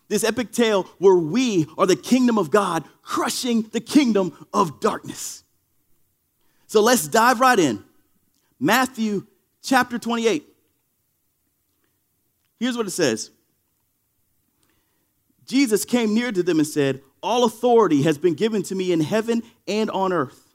This 0.07 0.23
epic 0.23 0.51
tale 0.51 0.83
where 0.99 1.15
we 1.15 1.65
are 1.75 1.87
the 1.87 1.95
kingdom 1.95 2.37
of 2.37 2.51
God, 2.51 2.83
crushing 3.01 3.63
the 3.63 3.79
kingdom 3.79 4.47
of 4.53 4.79
darkness. 4.79 5.43
So 6.67 6.81
let's 6.81 7.07
dive 7.07 7.39
right 7.39 7.57
in. 7.57 7.83
Matthew 8.59 9.25
chapter 9.63 9.97
28. 9.97 10.45
Here's 12.59 12.77
what 12.77 12.85
it 12.85 12.91
says 12.91 13.31
Jesus 15.45 15.85
came 15.85 16.13
near 16.13 16.31
to 16.31 16.43
them 16.43 16.59
and 16.59 16.67
said, 16.67 17.01
All 17.21 17.43
authority 17.43 18.01
has 18.03 18.17
been 18.17 18.33
given 18.33 18.63
to 18.63 18.75
me 18.75 18.91
in 18.91 19.01
heaven 19.01 19.43
and 19.67 19.89
on 19.91 20.11
earth. 20.11 20.53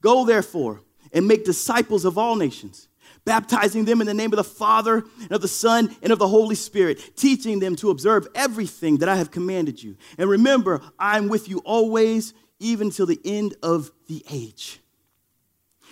Go 0.00 0.24
therefore 0.24 0.80
and 1.12 1.26
make 1.26 1.44
disciples 1.44 2.04
of 2.04 2.18
all 2.18 2.36
nations, 2.36 2.88
baptizing 3.24 3.84
them 3.84 4.00
in 4.00 4.06
the 4.06 4.14
name 4.14 4.32
of 4.32 4.36
the 4.36 4.44
Father 4.44 5.04
and 5.22 5.32
of 5.32 5.42
the 5.42 5.48
Son 5.48 5.94
and 6.02 6.12
of 6.12 6.18
the 6.18 6.28
Holy 6.28 6.54
Spirit, 6.54 7.16
teaching 7.16 7.60
them 7.60 7.76
to 7.76 7.90
observe 7.90 8.26
everything 8.34 8.98
that 8.98 9.08
I 9.08 9.16
have 9.16 9.30
commanded 9.30 9.82
you. 9.82 9.96
And 10.18 10.28
remember, 10.28 10.80
I'm 10.98 11.28
with 11.28 11.48
you 11.48 11.58
always, 11.58 12.34
even 12.58 12.90
till 12.90 13.06
the 13.06 13.20
end 13.24 13.54
of 13.62 13.90
the 14.08 14.24
age. 14.30 14.80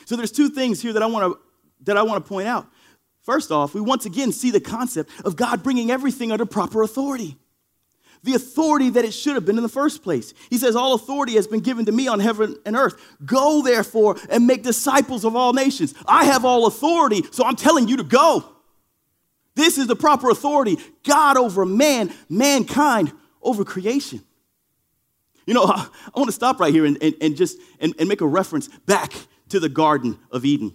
So 0.06 0.16
there's 0.16 0.32
two 0.32 0.48
things 0.48 0.80
here 0.80 0.92
that 0.94 1.02
I 1.02 1.06
want 1.06 1.32
to 1.32 1.40
that 1.84 1.96
I 1.96 2.02
want 2.02 2.24
to 2.24 2.28
point 2.28 2.48
out. 2.48 2.66
First 3.22 3.52
off, 3.52 3.74
we 3.74 3.80
once 3.80 4.06
again 4.06 4.32
see 4.32 4.50
the 4.50 4.60
concept 4.60 5.10
of 5.24 5.36
God 5.36 5.62
bringing 5.62 5.90
everything 5.90 6.32
under 6.32 6.46
proper 6.46 6.82
authority 6.82 7.36
the 8.28 8.34
authority 8.34 8.90
that 8.90 9.06
it 9.06 9.12
should 9.12 9.34
have 9.36 9.46
been 9.46 9.56
in 9.56 9.62
the 9.62 9.70
first 9.70 10.02
place. 10.02 10.34
He 10.50 10.58
says, 10.58 10.76
All 10.76 10.92
authority 10.92 11.36
has 11.36 11.46
been 11.46 11.60
given 11.60 11.86
to 11.86 11.92
me 11.92 12.08
on 12.08 12.20
heaven 12.20 12.56
and 12.66 12.76
earth. 12.76 13.00
Go, 13.24 13.62
therefore, 13.62 14.16
and 14.28 14.46
make 14.46 14.62
disciples 14.62 15.24
of 15.24 15.34
all 15.34 15.54
nations. 15.54 15.94
I 16.06 16.26
have 16.26 16.44
all 16.44 16.66
authority, 16.66 17.22
so 17.30 17.46
I'm 17.46 17.56
telling 17.56 17.88
you 17.88 17.96
to 17.96 18.04
go. 18.04 18.44
This 19.54 19.78
is 19.78 19.86
the 19.86 19.96
proper 19.96 20.28
authority 20.28 20.76
God 21.04 21.38
over 21.38 21.64
man, 21.64 22.12
mankind 22.28 23.12
over 23.40 23.64
creation. 23.64 24.20
You 25.46 25.54
know, 25.54 25.64
I, 25.64 25.88
I 26.14 26.18
want 26.18 26.28
to 26.28 26.32
stop 26.32 26.60
right 26.60 26.72
here 26.72 26.84
and, 26.84 26.98
and, 27.02 27.14
and 27.22 27.34
just 27.34 27.56
and, 27.80 27.94
and 27.98 28.10
make 28.10 28.20
a 28.20 28.26
reference 28.26 28.68
back 28.68 29.14
to 29.48 29.58
the 29.58 29.70
Garden 29.70 30.18
of 30.30 30.44
Eden. 30.44 30.74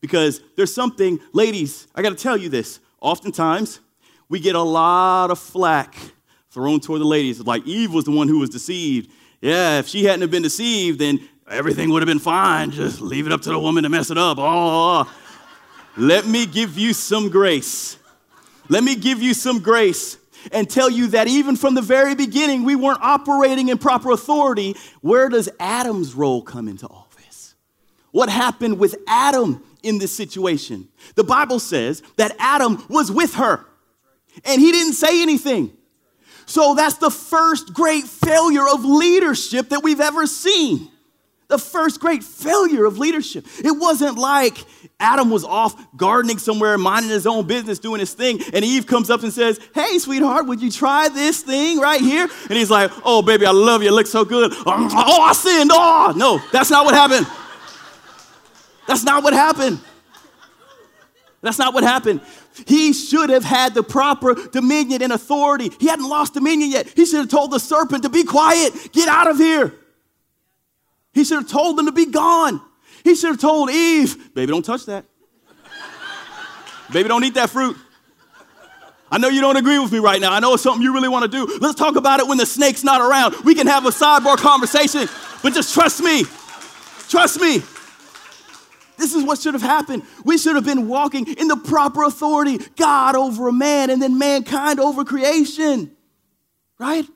Because 0.00 0.40
there's 0.56 0.74
something, 0.74 1.20
ladies, 1.34 1.88
I 1.94 2.00
got 2.00 2.10
to 2.10 2.22
tell 2.22 2.38
you 2.38 2.48
this. 2.48 2.80
Oftentimes, 3.02 3.80
we 4.30 4.40
get 4.40 4.54
a 4.54 4.62
lot 4.62 5.30
of 5.30 5.38
flack 5.38 5.94
thrown 6.50 6.80
toward 6.80 7.00
the 7.00 7.06
ladies. 7.06 7.40
Like 7.40 7.66
Eve 7.66 7.92
was 7.92 8.04
the 8.04 8.10
one 8.10 8.28
who 8.28 8.38
was 8.38 8.50
deceived. 8.50 9.10
Yeah, 9.40 9.78
if 9.78 9.88
she 9.88 10.04
hadn't 10.04 10.22
have 10.22 10.30
been 10.30 10.42
deceived, 10.42 10.98
then 10.98 11.20
everything 11.48 11.90
would 11.90 12.02
have 12.02 12.08
been 12.08 12.18
fine. 12.18 12.70
Just 12.70 13.00
leave 13.00 13.26
it 13.26 13.32
up 13.32 13.42
to 13.42 13.50
the 13.50 13.58
woman 13.58 13.82
to 13.82 13.88
mess 13.88 14.10
it 14.10 14.18
up. 14.18 14.38
Oh, 14.40 15.10
let 15.96 16.26
me 16.26 16.46
give 16.46 16.78
you 16.78 16.92
some 16.92 17.28
grace. 17.28 17.98
Let 18.68 18.82
me 18.82 18.96
give 18.96 19.22
you 19.22 19.34
some 19.34 19.60
grace 19.60 20.18
and 20.52 20.68
tell 20.68 20.90
you 20.90 21.08
that 21.08 21.28
even 21.28 21.56
from 21.56 21.74
the 21.74 21.82
very 21.82 22.14
beginning, 22.14 22.64
we 22.64 22.76
weren't 22.76 23.00
operating 23.02 23.68
in 23.68 23.78
proper 23.78 24.10
authority. 24.10 24.76
Where 25.00 25.28
does 25.28 25.48
Adam's 25.60 26.14
role 26.14 26.42
come 26.42 26.68
into 26.68 26.86
all 26.86 27.08
this? 27.16 27.54
What 28.10 28.28
happened 28.28 28.78
with 28.78 28.96
Adam 29.06 29.62
in 29.82 29.98
this 29.98 30.14
situation? 30.14 30.88
The 31.14 31.24
Bible 31.24 31.58
says 31.58 32.02
that 32.16 32.34
Adam 32.38 32.84
was 32.88 33.10
with 33.10 33.34
her 33.34 33.64
and 34.44 34.60
he 34.60 34.72
didn't 34.72 34.94
say 34.94 35.22
anything. 35.22 35.76
So 36.46 36.74
that's 36.74 36.96
the 36.96 37.10
first 37.10 37.74
great 37.74 38.04
failure 38.04 38.66
of 38.66 38.84
leadership 38.84 39.70
that 39.70 39.82
we've 39.82 40.00
ever 40.00 40.26
seen. 40.26 40.90
The 41.48 41.58
first 41.58 42.00
great 42.00 42.24
failure 42.24 42.84
of 42.84 42.98
leadership. 42.98 43.46
It 43.64 43.70
wasn't 43.70 44.18
like 44.18 44.56
Adam 44.98 45.30
was 45.30 45.44
off 45.44 45.76
gardening 45.96 46.38
somewhere, 46.38 46.76
minding 46.76 47.10
his 47.10 47.26
own 47.26 47.46
business, 47.46 47.78
doing 47.78 48.00
his 48.00 48.14
thing, 48.14 48.40
and 48.52 48.64
Eve 48.64 48.86
comes 48.86 49.10
up 49.10 49.22
and 49.22 49.32
says, 49.32 49.60
Hey, 49.72 49.98
sweetheart, 49.98 50.46
would 50.46 50.60
you 50.60 50.72
try 50.72 51.08
this 51.08 51.42
thing 51.42 51.78
right 51.78 52.00
here? 52.00 52.28
And 52.48 52.52
he's 52.58 52.70
like, 52.70 52.90
Oh, 53.04 53.22
baby, 53.22 53.46
I 53.46 53.52
love 53.52 53.82
you. 53.82 53.90
It 53.90 53.92
looks 53.92 54.10
so 54.10 54.24
good. 54.24 54.52
Um, 54.52 54.88
oh, 54.92 55.22
I 55.22 55.32
sinned. 55.34 55.70
Oh, 55.72 56.12
no, 56.16 56.40
that's 56.50 56.70
not 56.70 56.84
what 56.84 56.94
happened. 56.94 57.26
That's 58.88 59.04
not 59.04 59.22
what 59.22 59.32
happened. 59.32 59.80
That's 61.42 61.58
not 61.58 61.74
what 61.74 61.84
happened. 61.84 62.20
He 62.66 62.92
should 62.92 63.30
have 63.30 63.44
had 63.44 63.74
the 63.74 63.82
proper 63.82 64.34
dominion 64.34 65.02
and 65.02 65.12
authority. 65.12 65.70
He 65.78 65.88
hadn't 65.88 66.08
lost 66.08 66.34
dominion 66.34 66.70
yet. 66.70 66.88
He 66.88 67.04
should 67.04 67.20
have 67.20 67.28
told 67.28 67.50
the 67.50 67.60
serpent 67.60 68.04
to 68.04 68.08
be 68.08 68.24
quiet, 68.24 68.72
get 68.92 69.08
out 69.08 69.28
of 69.28 69.36
here. 69.36 69.74
He 71.12 71.24
should 71.24 71.38
have 71.38 71.48
told 71.48 71.76
them 71.76 71.86
to 71.86 71.92
be 71.92 72.06
gone. 72.06 72.60
He 73.04 73.14
should 73.14 73.30
have 73.30 73.40
told 73.40 73.70
Eve, 73.70 74.34
baby, 74.34 74.52
don't 74.52 74.64
touch 74.64 74.86
that. 74.86 75.04
baby, 76.92 77.08
don't 77.08 77.24
eat 77.24 77.34
that 77.34 77.50
fruit. 77.50 77.76
I 79.10 79.18
know 79.18 79.28
you 79.28 79.40
don't 79.40 79.56
agree 79.56 79.78
with 79.78 79.92
me 79.92 79.98
right 79.98 80.20
now. 80.20 80.32
I 80.32 80.40
know 80.40 80.54
it's 80.54 80.62
something 80.62 80.82
you 80.82 80.92
really 80.92 81.08
want 81.08 81.30
to 81.30 81.46
do. 81.46 81.58
Let's 81.60 81.78
talk 81.78 81.96
about 81.96 82.20
it 82.20 82.26
when 82.26 82.38
the 82.38 82.46
snake's 82.46 82.82
not 82.82 83.00
around. 83.00 83.36
We 83.44 83.54
can 83.54 83.66
have 83.66 83.86
a 83.86 83.90
sidebar 83.90 84.36
conversation, 84.36 85.08
but 85.42 85.52
just 85.52 85.72
trust 85.72 86.02
me. 86.02 86.24
Trust 87.08 87.40
me. 87.40 87.62
This 88.98 89.14
is 89.14 89.24
what 89.24 89.38
should 89.38 89.54
have 89.54 89.62
happened. 89.62 90.02
We 90.24 90.38
should 90.38 90.54
have 90.54 90.64
been 90.64 90.88
walking 90.88 91.26
in 91.26 91.48
the 91.48 91.56
proper 91.56 92.04
authority 92.04 92.58
God 92.76 93.14
over 93.14 93.48
a 93.48 93.52
man 93.52 93.90
and 93.90 94.00
then 94.00 94.18
mankind 94.18 94.80
over 94.80 95.04
creation. 95.04 95.96
Right? 96.78 97.06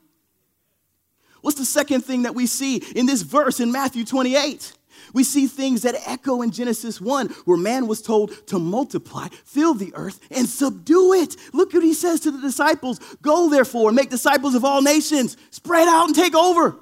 What's 1.41 1.57
the 1.57 1.65
second 1.65 2.01
thing 2.01 2.23
that 2.23 2.35
we 2.35 2.45
see 2.45 2.77
in 2.95 3.05
this 3.05 3.23
verse 3.23 3.59
in 3.59 3.71
Matthew 3.71 4.05
28? 4.05 4.73
We 5.13 5.23
see 5.23 5.47
things 5.47 5.81
that 5.81 5.95
echo 6.05 6.41
in 6.41 6.51
Genesis 6.51 7.01
1, 7.01 7.27
where 7.45 7.57
man 7.57 7.87
was 7.87 8.01
told 8.01 8.47
to 8.47 8.59
multiply, 8.59 9.27
fill 9.43 9.73
the 9.73 9.91
earth, 9.95 10.19
and 10.29 10.47
subdue 10.47 11.13
it. 11.13 11.35
Look 11.53 11.73
what 11.73 11.83
he 11.83 11.93
says 11.93 12.21
to 12.21 12.31
the 12.31 12.39
disciples 12.39 12.99
Go 13.21 13.49
therefore 13.49 13.89
and 13.89 13.95
make 13.95 14.09
disciples 14.09 14.55
of 14.55 14.63
all 14.63 14.81
nations, 14.81 15.37
spread 15.49 15.87
out 15.87 16.07
and 16.07 16.15
take 16.15 16.35
over. 16.35 16.77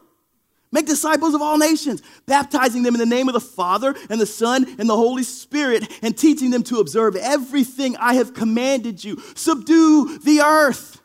Make 0.71 0.85
disciples 0.85 1.33
of 1.33 1.41
all 1.41 1.57
nations, 1.57 2.03
baptizing 2.27 2.83
them 2.83 2.93
in 2.93 2.99
the 2.99 3.05
name 3.05 3.27
of 3.27 3.33
the 3.33 3.39
Father 3.39 3.95
and 4.09 4.21
the 4.21 4.25
Son 4.27 4.65
and 4.77 4.87
the 4.87 4.95
Holy 4.95 5.23
Spirit, 5.23 5.91
and 6.03 6.15
teaching 6.15 6.51
them 6.51 6.61
to 6.63 6.79
observe 6.79 7.15
everything 7.15 7.97
I 7.97 8.13
have 8.15 8.35
commanded 8.35 9.03
you. 9.03 9.19
Subdue 9.35 10.19
the 10.19 10.41
earth, 10.41 11.01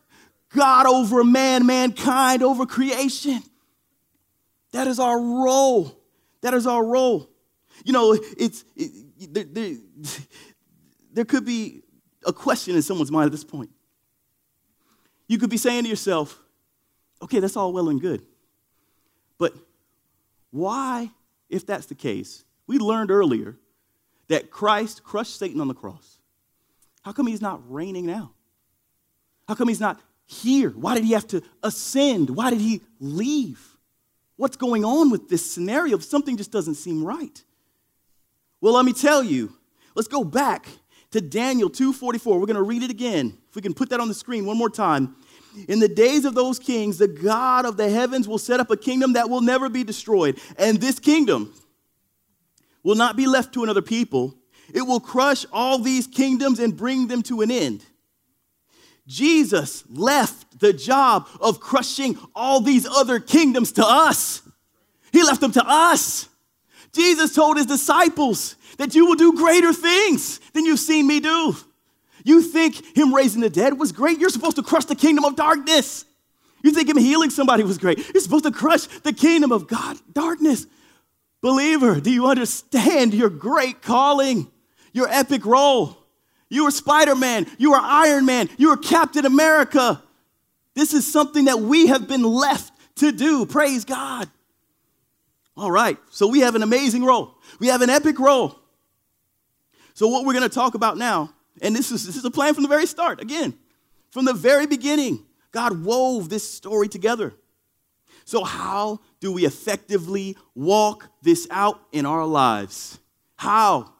God 0.54 0.87
over 0.87 1.25
man, 1.25 1.64
mankind 1.64 2.42
over 2.42 2.66
creation. 2.66 3.42
That 4.73 4.87
is 4.87 4.99
our 4.99 5.18
role. 5.18 5.99
That 6.42 6.52
is 6.52 6.66
our 6.66 6.85
role. 6.85 7.30
You 7.85 7.94
know, 7.94 8.12
it's 8.37 8.64
it, 8.76 9.33
there, 9.33 9.44
there, 9.44 9.76
there 11.12 11.25
could 11.25 11.47
be 11.47 11.83
a 12.26 12.33
question 12.35 12.76
in 12.76 12.83
someone's 12.83 13.11
mind 13.11 13.26
at 13.26 13.33
this 13.33 13.44
point. 13.44 13.71
You 15.26 15.38
could 15.38 15.49
be 15.49 15.56
saying 15.56 15.85
to 15.85 15.88
yourself, 15.88 16.38
okay, 17.23 17.40
that's 17.40 17.56
all 17.56 17.73
well 17.73 17.88
and 17.88 18.00
good. 18.00 18.26
But 19.38 19.54
why, 20.50 21.10
if 21.48 21.66
that's 21.66 21.86
the 21.86 21.94
case, 21.94 22.44
we 22.66 22.78
learned 22.78 23.10
earlier 23.10 23.56
that 24.28 24.50
Christ 24.50 25.04
crushed 25.04 25.38
Satan 25.38 25.60
on 25.60 25.68
the 25.68 25.74
cross. 25.74 26.18
How 27.02 27.12
come 27.12 27.26
he's 27.26 27.42
not 27.42 27.60
reigning 27.70 28.06
now? 28.06 28.32
How 29.46 29.54
come 29.54 29.68
he's 29.68 29.80
not 29.80 30.00
here? 30.24 30.70
Why 30.70 30.94
did 30.94 31.04
he 31.04 31.12
have 31.12 31.26
to 31.28 31.42
ascend? 31.62 32.30
Why 32.30 32.50
did 32.50 32.60
he 32.60 32.80
leave? 32.98 33.76
What's 34.36 34.56
going 34.56 34.84
on 34.84 35.10
with 35.10 35.28
this 35.28 35.48
scenario? 35.48 35.98
Something 35.98 36.36
just 36.36 36.50
doesn't 36.50 36.76
seem 36.76 37.04
right. 37.04 37.42
Well, 38.60 38.74
let 38.74 38.84
me 38.84 38.92
tell 38.92 39.22
you. 39.22 39.52
Let's 39.94 40.08
go 40.08 40.24
back 40.24 40.66
to 41.10 41.20
Daniel 41.20 41.70
2:44. 41.70 42.40
We're 42.40 42.46
going 42.46 42.56
to 42.56 42.62
read 42.62 42.82
it 42.82 42.90
again. 42.90 43.36
If 43.48 43.54
we 43.54 43.62
can 43.62 43.74
put 43.74 43.90
that 43.90 44.00
on 44.00 44.08
the 44.08 44.14
screen 44.14 44.46
one 44.46 44.56
more 44.56 44.70
time. 44.70 45.16
In 45.68 45.78
the 45.78 45.88
days 45.88 46.25
of 46.25 46.34
those 46.34 46.58
kings, 46.58 46.99
the 46.99 47.08
God 47.08 47.64
of 47.64 47.76
the 47.76 47.88
heavens 47.88 48.26
will 48.26 48.38
set 48.38 48.61
up 48.61 48.70
a 48.70 48.76
kingdom 48.76 49.14
that 49.14 49.30
will 49.30 49.40
never 49.40 49.68
be 49.68 49.84
destroyed. 49.84 50.38
And 50.58 50.80
this 50.80 50.99
kingdom 50.99 51.54
will 52.82 52.96
not 52.96 53.16
be 53.16 53.26
left 53.26 53.54
to 53.54 53.62
another 53.62 53.82
people. 53.82 54.34
It 54.73 54.82
will 54.82 55.00
crush 55.00 55.44
all 55.52 55.78
these 55.78 56.06
kingdoms 56.06 56.58
and 56.58 56.76
bring 56.76 57.08
them 57.08 57.23
to 57.25 57.42
an 57.42 57.50
end. 57.50 57.84
Jesus 59.06 59.84
left 59.90 60.58
the 60.61 60.73
job 60.73 61.28
of 61.40 61.61
crushing 61.61 62.18
all 62.34 62.61
these 62.61 62.87
other 62.87 63.20
kingdoms 63.20 63.73
to 63.73 63.87
us. 63.87 64.42
He 65.12 65.23
left 65.23 65.40
them 65.40 65.52
to 65.52 65.64
us. 65.64 66.28
Jesus 66.92 67.34
told 67.34 67.56
his 67.56 67.66
disciples 67.66 68.56
that 68.78 68.94
you 68.94 69.06
will 69.06 69.16
do 69.16 69.34
greater 69.34 69.73
things 69.73 70.38
than 70.52 70.64
you've 70.64 70.80
seen 70.80 71.06
me 71.06 71.20
do. 71.20 71.54
You 72.24 72.42
think 72.42 72.96
him 72.96 73.14
raising 73.14 73.42
the 73.42 73.50
dead 73.50 73.78
was 73.78 73.92
great? 73.92 74.18
You're 74.18 74.30
supposed 74.30 74.56
to 74.56 74.62
crush 74.62 74.86
the 74.86 74.96
kingdom 74.96 75.24
of 75.24 75.36
darkness. 75.36 76.06
You 76.62 76.72
think 76.72 76.88
him 76.88 76.96
healing 76.96 77.28
somebody 77.28 77.62
was 77.62 77.76
great. 77.76 77.98
You're 78.12 78.22
supposed 78.22 78.44
to 78.44 78.50
crush 78.50 78.86
the 78.86 79.12
kingdom 79.12 79.52
of 79.52 79.68
God, 79.68 79.98
darkness. 80.12 80.66
Believer, 81.42 82.00
do 82.00 82.10
you 82.10 82.26
understand 82.26 83.12
your 83.12 83.28
great 83.28 83.82
calling, 83.82 84.50
your 84.94 85.06
epic 85.10 85.44
role? 85.44 85.98
You 86.48 86.66
are 86.66 86.70
Spider 86.70 87.14
Man, 87.14 87.46
you 87.58 87.74
are 87.74 87.82
Iron 87.82 88.24
Man, 88.24 88.48
you 88.56 88.70
are 88.70 88.78
Captain 88.78 89.26
America. 89.26 90.02
This 90.74 90.94
is 90.94 91.10
something 91.10 91.44
that 91.44 91.60
we 91.60 91.88
have 91.88 92.08
been 92.08 92.22
left 92.22 92.72
to 92.96 93.12
do. 93.12 93.44
Praise 93.44 93.84
God. 93.84 94.30
All 95.56 95.70
right, 95.70 95.98
so 96.10 96.26
we 96.26 96.40
have 96.40 96.54
an 96.54 96.62
amazing 96.62 97.04
role, 97.04 97.34
we 97.60 97.66
have 97.68 97.82
an 97.82 97.90
epic 97.90 98.18
role. 98.18 98.58
So, 99.92 100.08
what 100.08 100.24
we're 100.24 100.32
going 100.32 100.48
to 100.48 100.54
talk 100.54 100.74
about 100.74 100.96
now, 100.96 101.32
and 101.62 101.75
this 101.75 101.90
is, 101.90 102.06
this 102.06 102.16
is 102.16 102.25
a 102.25 102.30
plan 102.30 102.54
from 102.54 102.62
the 102.62 102.68
very 102.68 102.87
start, 102.87 103.20
again, 103.20 103.54
from 104.11 104.25
the 104.25 104.32
very 104.32 104.66
beginning, 104.66 105.25
God 105.50 105.84
wove 105.84 106.28
this 106.28 106.49
story 106.49 106.88
together. 106.88 107.34
So, 108.25 108.42
how 108.42 109.00
do 109.20 109.32
we 109.32 109.44
effectively 109.44 110.37
walk 110.54 111.08
this 111.23 111.46
out 111.50 111.80
in 111.92 112.06
our 112.06 112.25
lives? 112.25 112.99
How 113.37 113.92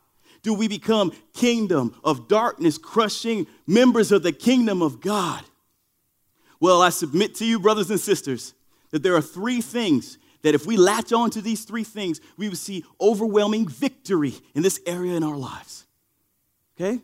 do 0.43 0.55
we 0.55 0.69
become 0.69 1.13
kingdom 1.33 1.95
of 2.05 2.29
darkness 2.29 2.79
crushing 2.79 3.47
members 3.67 4.13
of 4.13 4.23
the 4.23 4.33
kingdom 4.33 4.83
of 4.83 5.01
God? 5.01 5.43
Well, 6.61 6.81
I 6.81 6.91
submit 6.91 7.35
to 7.37 7.45
you, 7.45 7.59
brothers 7.59 7.91
and 7.91 8.01
sisters, 8.01 8.55
that 8.91 9.03
there 9.03 9.15
are 9.15 9.23
three 9.23 9.61
things 9.61 10.19
that 10.43 10.55
if 10.55 10.67
we 10.67 10.77
latch 10.77 11.13
on 11.13 11.31
to 11.31 11.43
these 11.43 11.65
three 11.65 11.85
things, 11.85 12.21
we 12.37 12.49
will 12.49 12.57
see 12.57 12.85
overwhelming 13.01 13.67
victory 13.67 14.35
in 14.55 14.63
this 14.63 14.81
area 14.87 15.15
in 15.15 15.25
our 15.25 15.37
lives. 15.37 15.87
Okay? 16.77 17.01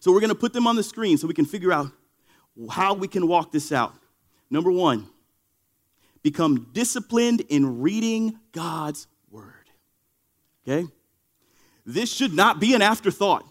So 0.00 0.12
we're 0.12 0.20
going 0.20 0.30
to 0.30 0.34
put 0.34 0.52
them 0.52 0.66
on 0.66 0.76
the 0.76 0.82
screen 0.82 1.18
so 1.18 1.28
we 1.28 1.34
can 1.34 1.44
figure 1.44 1.72
out 1.72 1.86
how 2.70 2.94
we 2.94 3.06
can 3.06 3.28
walk 3.28 3.52
this 3.52 3.70
out. 3.70 3.94
Number 4.50 4.72
one, 4.72 5.06
become 6.22 6.68
disciplined 6.72 7.42
in 7.48 7.80
reading 7.80 8.38
God's 8.52 9.06
word. 9.30 9.70
Okay? 10.66 10.88
This 11.86 12.12
should 12.12 12.32
not 12.32 12.60
be 12.60 12.74
an 12.74 12.82
afterthought. 12.82 13.44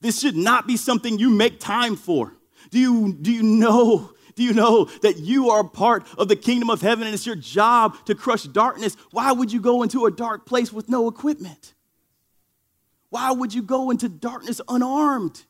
This 0.00 0.20
should 0.20 0.36
not 0.36 0.66
be 0.66 0.76
something 0.76 1.18
you 1.18 1.30
make 1.30 1.60
time 1.60 1.96
for. 1.96 2.32
Do 2.70 2.78
you, 2.78 3.16
do 3.20 3.32
you 3.32 3.42
know? 3.42 4.12
Do 4.34 4.42
you 4.42 4.54
know 4.54 4.86
that 5.02 5.18
you 5.18 5.50
are 5.50 5.62
part 5.62 6.06
of 6.16 6.28
the 6.28 6.36
kingdom 6.36 6.70
of 6.70 6.80
heaven 6.80 7.04
and 7.06 7.12
it's 7.12 7.26
your 7.26 7.36
job 7.36 7.96
to 8.06 8.14
crush 8.14 8.44
darkness? 8.44 8.96
Why 9.10 9.30
would 9.30 9.52
you 9.52 9.60
go 9.60 9.82
into 9.82 10.06
a 10.06 10.10
dark 10.10 10.46
place 10.46 10.72
with 10.72 10.88
no 10.88 11.06
equipment? 11.06 11.74
Why 13.12 13.30
would 13.30 13.52
you 13.52 13.60
go 13.60 13.90
into 13.90 14.08
darkness 14.08 14.62
unarmed? 14.70 15.42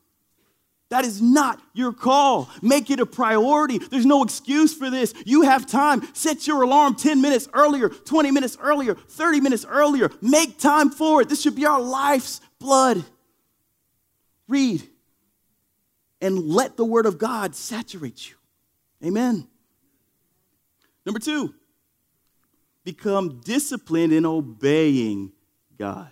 That 0.88 1.04
is 1.04 1.22
not 1.22 1.62
your 1.74 1.92
call. 1.92 2.50
Make 2.60 2.90
it 2.90 2.98
a 2.98 3.06
priority. 3.06 3.78
There's 3.78 4.04
no 4.04 4.24
excuse 4.24 4.74
for 4.74 4.90
this. 4.90 5.14
You 5.24 5.42
have 5.42 5.64
time. 5.64 6.02
Set 6.12 6.48
your 6.48 6.62
alarm 6.62 6.96
10 6.96 7.22
minutes 7.22 7.48
earlier, 7.54 7.88
20 7.88 8.32
minutes 8.32 8.58
earlier, 8.60 8.96
30 8.96 9.40
minutes 9.40 9.64
earlier. 9.64 10.10
Make 10.20 10.58
time 10.58 10.90
for 10.90 11.22
it. 11.22 11.28
This 11.28 11.40
should 11.40 11.54
be 11.54 11.64
our 11.64 11.80
life's 11.80 12.40
blood. 12.58 13.04
Read 14.48 14.82
and 16.20 16.40
let 16.40 16.76
the 16.76 16.84
word 16.84 17.06
of 17.06 17.16
God 17.16 17.54
saturate 17.54 18.28
you. 18.28 18.34
Amen. 19.06 19.46
Number 21.06 21.20
two, 21.20 21.54
become 22.82 23.40
disciplined 23.44 24.12
in 24.12 24.26
obeying 24.26 25.30
God. 25.78 26.10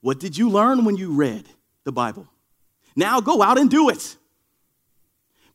What 0.00 0.18
did 0.18 0.36
you 0.36 0.48
learn 0.48 0.84
when 0.84 0.96
you 0.96 1.12
read 1.12 1.48
the 1.84 1.92
Bible? 1.92 2.26
Now 2.96 3.20
go 3.20 3.42
out 3.42 3.58
and 3.58 3.70
do 3.70 3.88
it. 3.88 4.16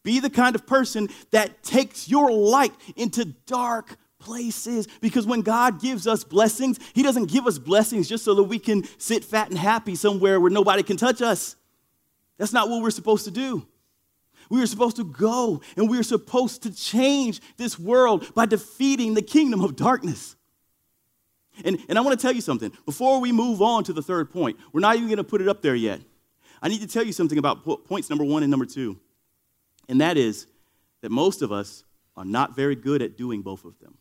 Be 0.03 0.19
the 0.19 0.29
kind 0.29 0.55
of 0.55 0.67
person 0.67 1.09
that 1.31 1.63
takes 1.63 2.07
your 2.07 2.31
light 2.31 2.73
into 2.95 3.25
dark 3.47 3.97
places 4.20 4.87
because 5.01 5.25
when 5.25 5.41
God 5.41 5.81
gives 5.81 6.05
us 6.07 6.24
blessings, 6.24 6.79
He 6.93 7.01
doesn't 7.01 7.31
give 7.31 7.48
us 7.48 7.57
blessings 7.57 8.07
just 8.07 8.24
so 8.24 8.35
that 8.35 8.43
we 8.43 8.59
can 8.59 8.83
sit 9.00 9.25
fat 9.25 9.50
and 9.50 9.57
happy 9.57 9.96
somewhere 9.96 10.39
where 10.39 10.51
nobody 10.51 10.83
can 10.83 10.98
touch 10.98 11.22
us. 11.22 11.55
That's 12.37 12.53
not 12.53 12.70
what 12.70 12.81
we're 12.83 12.91
supposed 12.91 13.25
to 13.25 13.31
do. 13.31 13.65
We 14.50 14.61
are 14.61 14.67
supposed 14.67 14.98
to 14.98 15.03
go 15.03 15.61
and 15.75 15.89
we 15.89 15.98
are 15.98 16.03
supposed 16.03 16.63
to 16.63 16.74
change 16.74 17.41
this 17.57 17.79
world 17.79 18.31
by 18.35 18.46
defeating 18.46 19.15
the 19.15 19.22
kingdom 19.22 19.61
of 19.61 19.75
darkness. 19.75 20.34
And, 21.63 21.79
and 21.87 21.98
I 21.98 22.01
want 22.01 22.20
to 22.20 22.22
tell 22.22 22.33
you 22.33 22.41
something. 22.41 22.72
Before 22.85 23.20
we 23.22 23.31
move 23.31 23.61
on 23.61 23.83
to 23.85 23.94
the 23.94 24.01
third 24.01 24.31
point, 24.31 24.57
we're 24.74 24.81
not 24.81 24.96
even 24.96 25.07
going 25.07 25.18
to 25.18 25.24
put 25.24 25.41
it 25.41 25.48
up 25.48 25.61
there 25.61 25.75
yet. 25.75 26.01
I 26.61 26.68
need 26.68 26.81
to 26.81 26.87
tell 26.87 27.03
you 27.03 27.13
something 27.13 27.37
about 27.37 27.63
points 27.85 28.09
number 28.09 28.25
one 28.25 28.44
and 28.44 28.51
number 28.51 28.65
two. 28.65 29.00
And 29.87 30.01
that 30.01 30.18
is 30.18 30.48
that 31.01 31.11
most 31.11 31.41
of 31.41 31.51
us 31.51 31.83
are 32.18 32.25
not 32.25 32.55
very 32.55 32.75
good 32.75 33.01
at 33.01 33.18
doing 33.18 33.41
both 33.41 33.65
of 33.65 33.77
them. 33.79 33.98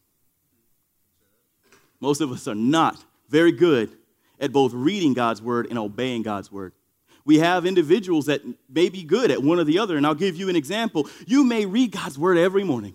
Most 2.01 2.21
of 2.21 2.33
us 2.33 2.49
are 2.49 2.55
not 2.55 3.03
very 3.29 3.53
good 3.53 3.91
at 4.41 4.53
both 4.53 4.73
reading 4.73 5.15
God's 5.15 5.41
word 5.41 5.67
and 5.69 5.79
obeying 5.79 6.23
God's 6.23 6.51
word. 6.51 6.73
We 7.25 7.39
have 7.39 7.65
individuals 7.65 8.27
that 8.27 8.43
may 8.69 8.91
be 8.91 9.03
good 9.03 9.31
at 9.31 9.43
one 9.43 9.59
or 9.59 9.65
the 9.65 9.79
other, 9.79 9.97
and 9.97 10.07
I'll 10.07 10.15
give 10.15 10.37
you 10.37 10.49
an 10.49 10.57
example. 10.57 11.09
You 11.27 11.45
may 11.45 11.65
read 11.65 11.93
God's 11.93 12.19
word 12.19 12.37
every 12.37 12.65
morning, 12.65 12.95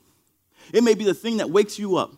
it 0.74 0.84
may 0.84 0.93
be 0.93 1.04
the 1.04 1.13
thing 1.13 1.38
that 1.38 1.50
wakes 1.50 1.80
you 1.80 1.98
up. 1.98 2.13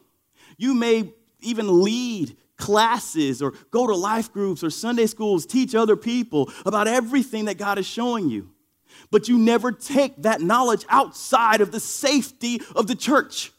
You 0.57 0.73
may 0.73 1.13
even 1.41 1.83
lead 1.83 2.35
classes 2.57 3.41
or 3.41 3.53
go 3.71 3.87
to 3.87 3.95
life 3.95 4.31
groups 4.31 4.63
or 4.63 4.69
Sunday 4.69 5.07
schools, 5.07 5.45
teach 5.45 5.75
other 5.75 5.95
people 5.95 6.51
about 6.65 6.87
everything 6.87 7.45
that 7.45 7.57
God 7.57 7.77
is 7.77 7.85
showing 7.85 8.29
you. 8.29 8.51
But 9.09 9.27
you 9.27 9.37
never 9.37 9.71
take 9.71 10.21
that 10.21 10.41
knowledge 10.41 10.85
outside 10.87 11.61
of 11.61 11.71
the 11.71 11.79
safety 11.79 12.61
of 12.75 12.87
the 12.87 12.95
church. 12.95 13.51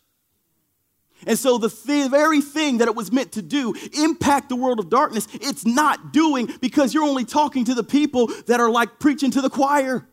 And 1.27 1.39
so, 1.39 1.59
the 1.59 1.69
th- 1.69 2.11
very 2.11 2.41
thing 2.41 2.79
that 2.79 2.89
it 2.89 2.97
was 2.97 3.13
meant 3.13 3.33
to 3.33 3.43
do, 3.43 3.75
impact 3.93 4.49
the 4.49 4.57
world 4.57 4.81
of 4.81 4.91
darkness, 4.91 5.29
it's 5.35 5.65
not 5.65 6.13
doing 6.13 6.53
because 6.61 6.93
you're 6.93 7.05
only 7.05 7.25
talking 7.25 7.65
to 7.67 7.75
the 7.75 7.85
people 7.85 8.29
that 8.47 8.61
are 8.61 8.71
like 8.71 8.99
preaching 8.99 9.31
to 9.33 9.41
the 9.41 9.51
choir. 9.51 10.07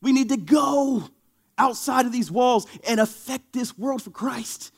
We 0.00 0.12
need 0.12 0.28
to 0.28 0.36
go 0.36 1.08
outside 1.58 2.06
of 2.06 2.12
these 2.12 2.30
walls 2.30 2.66
and 2.86 3.00
affect 3.00 3.52
this 3.52 3.76
world 3.76 4.02
for 4.02 4.10
Christ. 4.10 4.72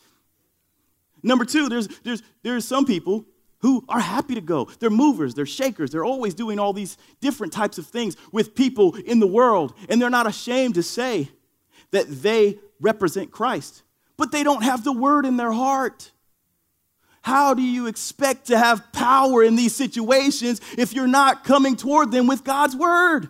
Number 1.22 1.44
two, 1.44 1.68
there's, 1.68 1.88
there's, 2.00 2.22
there's 2.42 2.64
some 2.64 2.84
people 2.84 3.24
who 3.60 3.84
are 3.88 4.00
happy 4.00 4.34
to 4.34 4.40
go. 4.40 4.68
They're 4.80 4.90
movers, 4.90 5.34
they're 5.34 5.46
shakers, 5.46 5.90
they're 5.90 6.04
always 6.04 6.34
doing 6.34 6.58
all 6.58 6.72
these 6.72 6.98
different 7.20 7.52
types 7.52 7.78
of 7.78 7.86
things 7.86 8.16
with 8.32 8.54
people 8.54 8.96
in 8.96 9.20
the 9.20 9.26
world, 9.26 9.74
and 9.88 10.02
they're 10.02 10.10
not 10.10 10.26
ashamed 10.26 10.74
to 10.74 10.82
say 10.82 11.30
that 11.92 12.06
they 12.08 12.58
represent 12.80 13.30
Christ, 13.30 13.82
but 14.16 14.32
they 14.32 14.42
don't 14.42 14.64
have 14.64 14.82
the 14.82 14.92
word 14.92 15.24
in 15.24 15.36
their 15.36 15.52
heart. 15.52 16.10
How 17.22 17.54
do 17.54 17.62
you 17.62 17.86
expect 17.86 18.48
to 18.48 18.58
have 18.58 18.92
power 18.92 19.44
in 19.44 19.54
these 19.54 19.76
situations 19.76 20.60
if 20.76 20.92
you're 20.92 21.06
not 21.06 21.44
coming 21.44 21.76
toward 21.76 22.10
them 22.10 22.26
with 22.26 22.42
God's 22.42 22.74
word? 22.74 23.28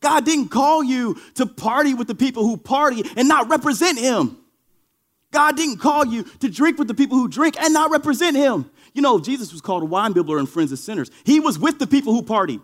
God 0.00 0.24
didn't 0.24 0.48
call 0.48 0.82
you 0.82 1.16
to 1.34 1.46
party 1.46 1.94
with 1.94 2.08
the 2.08 2.14
people 2.14 2.44
who 2.44 2.56
party 2.56 3.04
and 3.16 3.28
not 3.28 3.48
represent 3.48 3.98
Him. 3.98 4.36
God 5.30 5.56
didn't 5.56 5.78
call 5.78 6.06
you 6.06 6.24
to 6.40 6.48
drink 6.48 6.78
with 6.78 6.88
the 6.88 6.94
people 6.94 7.18
who 7.18 7.28
drink 7.28 7.60
and 7.60 7.72
not 7.74 7.90
represent 7.90 8.36
him. 8.36 8.70
You 8.94 9.02
know, 9.02 9.18
Jesus 9.18 9.52
was 9.52 9.60
called 9.60 9.82
a 9.82 9.86
wine 9.86 10.14
bibbler 10.14 10.38
and 10.38 10.48
friends 10.48 10.72
of 10.72 10.78
sinners. 10.78 11.10
He 11.24 11.40
was 11.40 11.58
with 11.58 11.78
the 11.78 11.86
people 11.86 12.14
who 12.14 12.22
partied. 12.22 12.62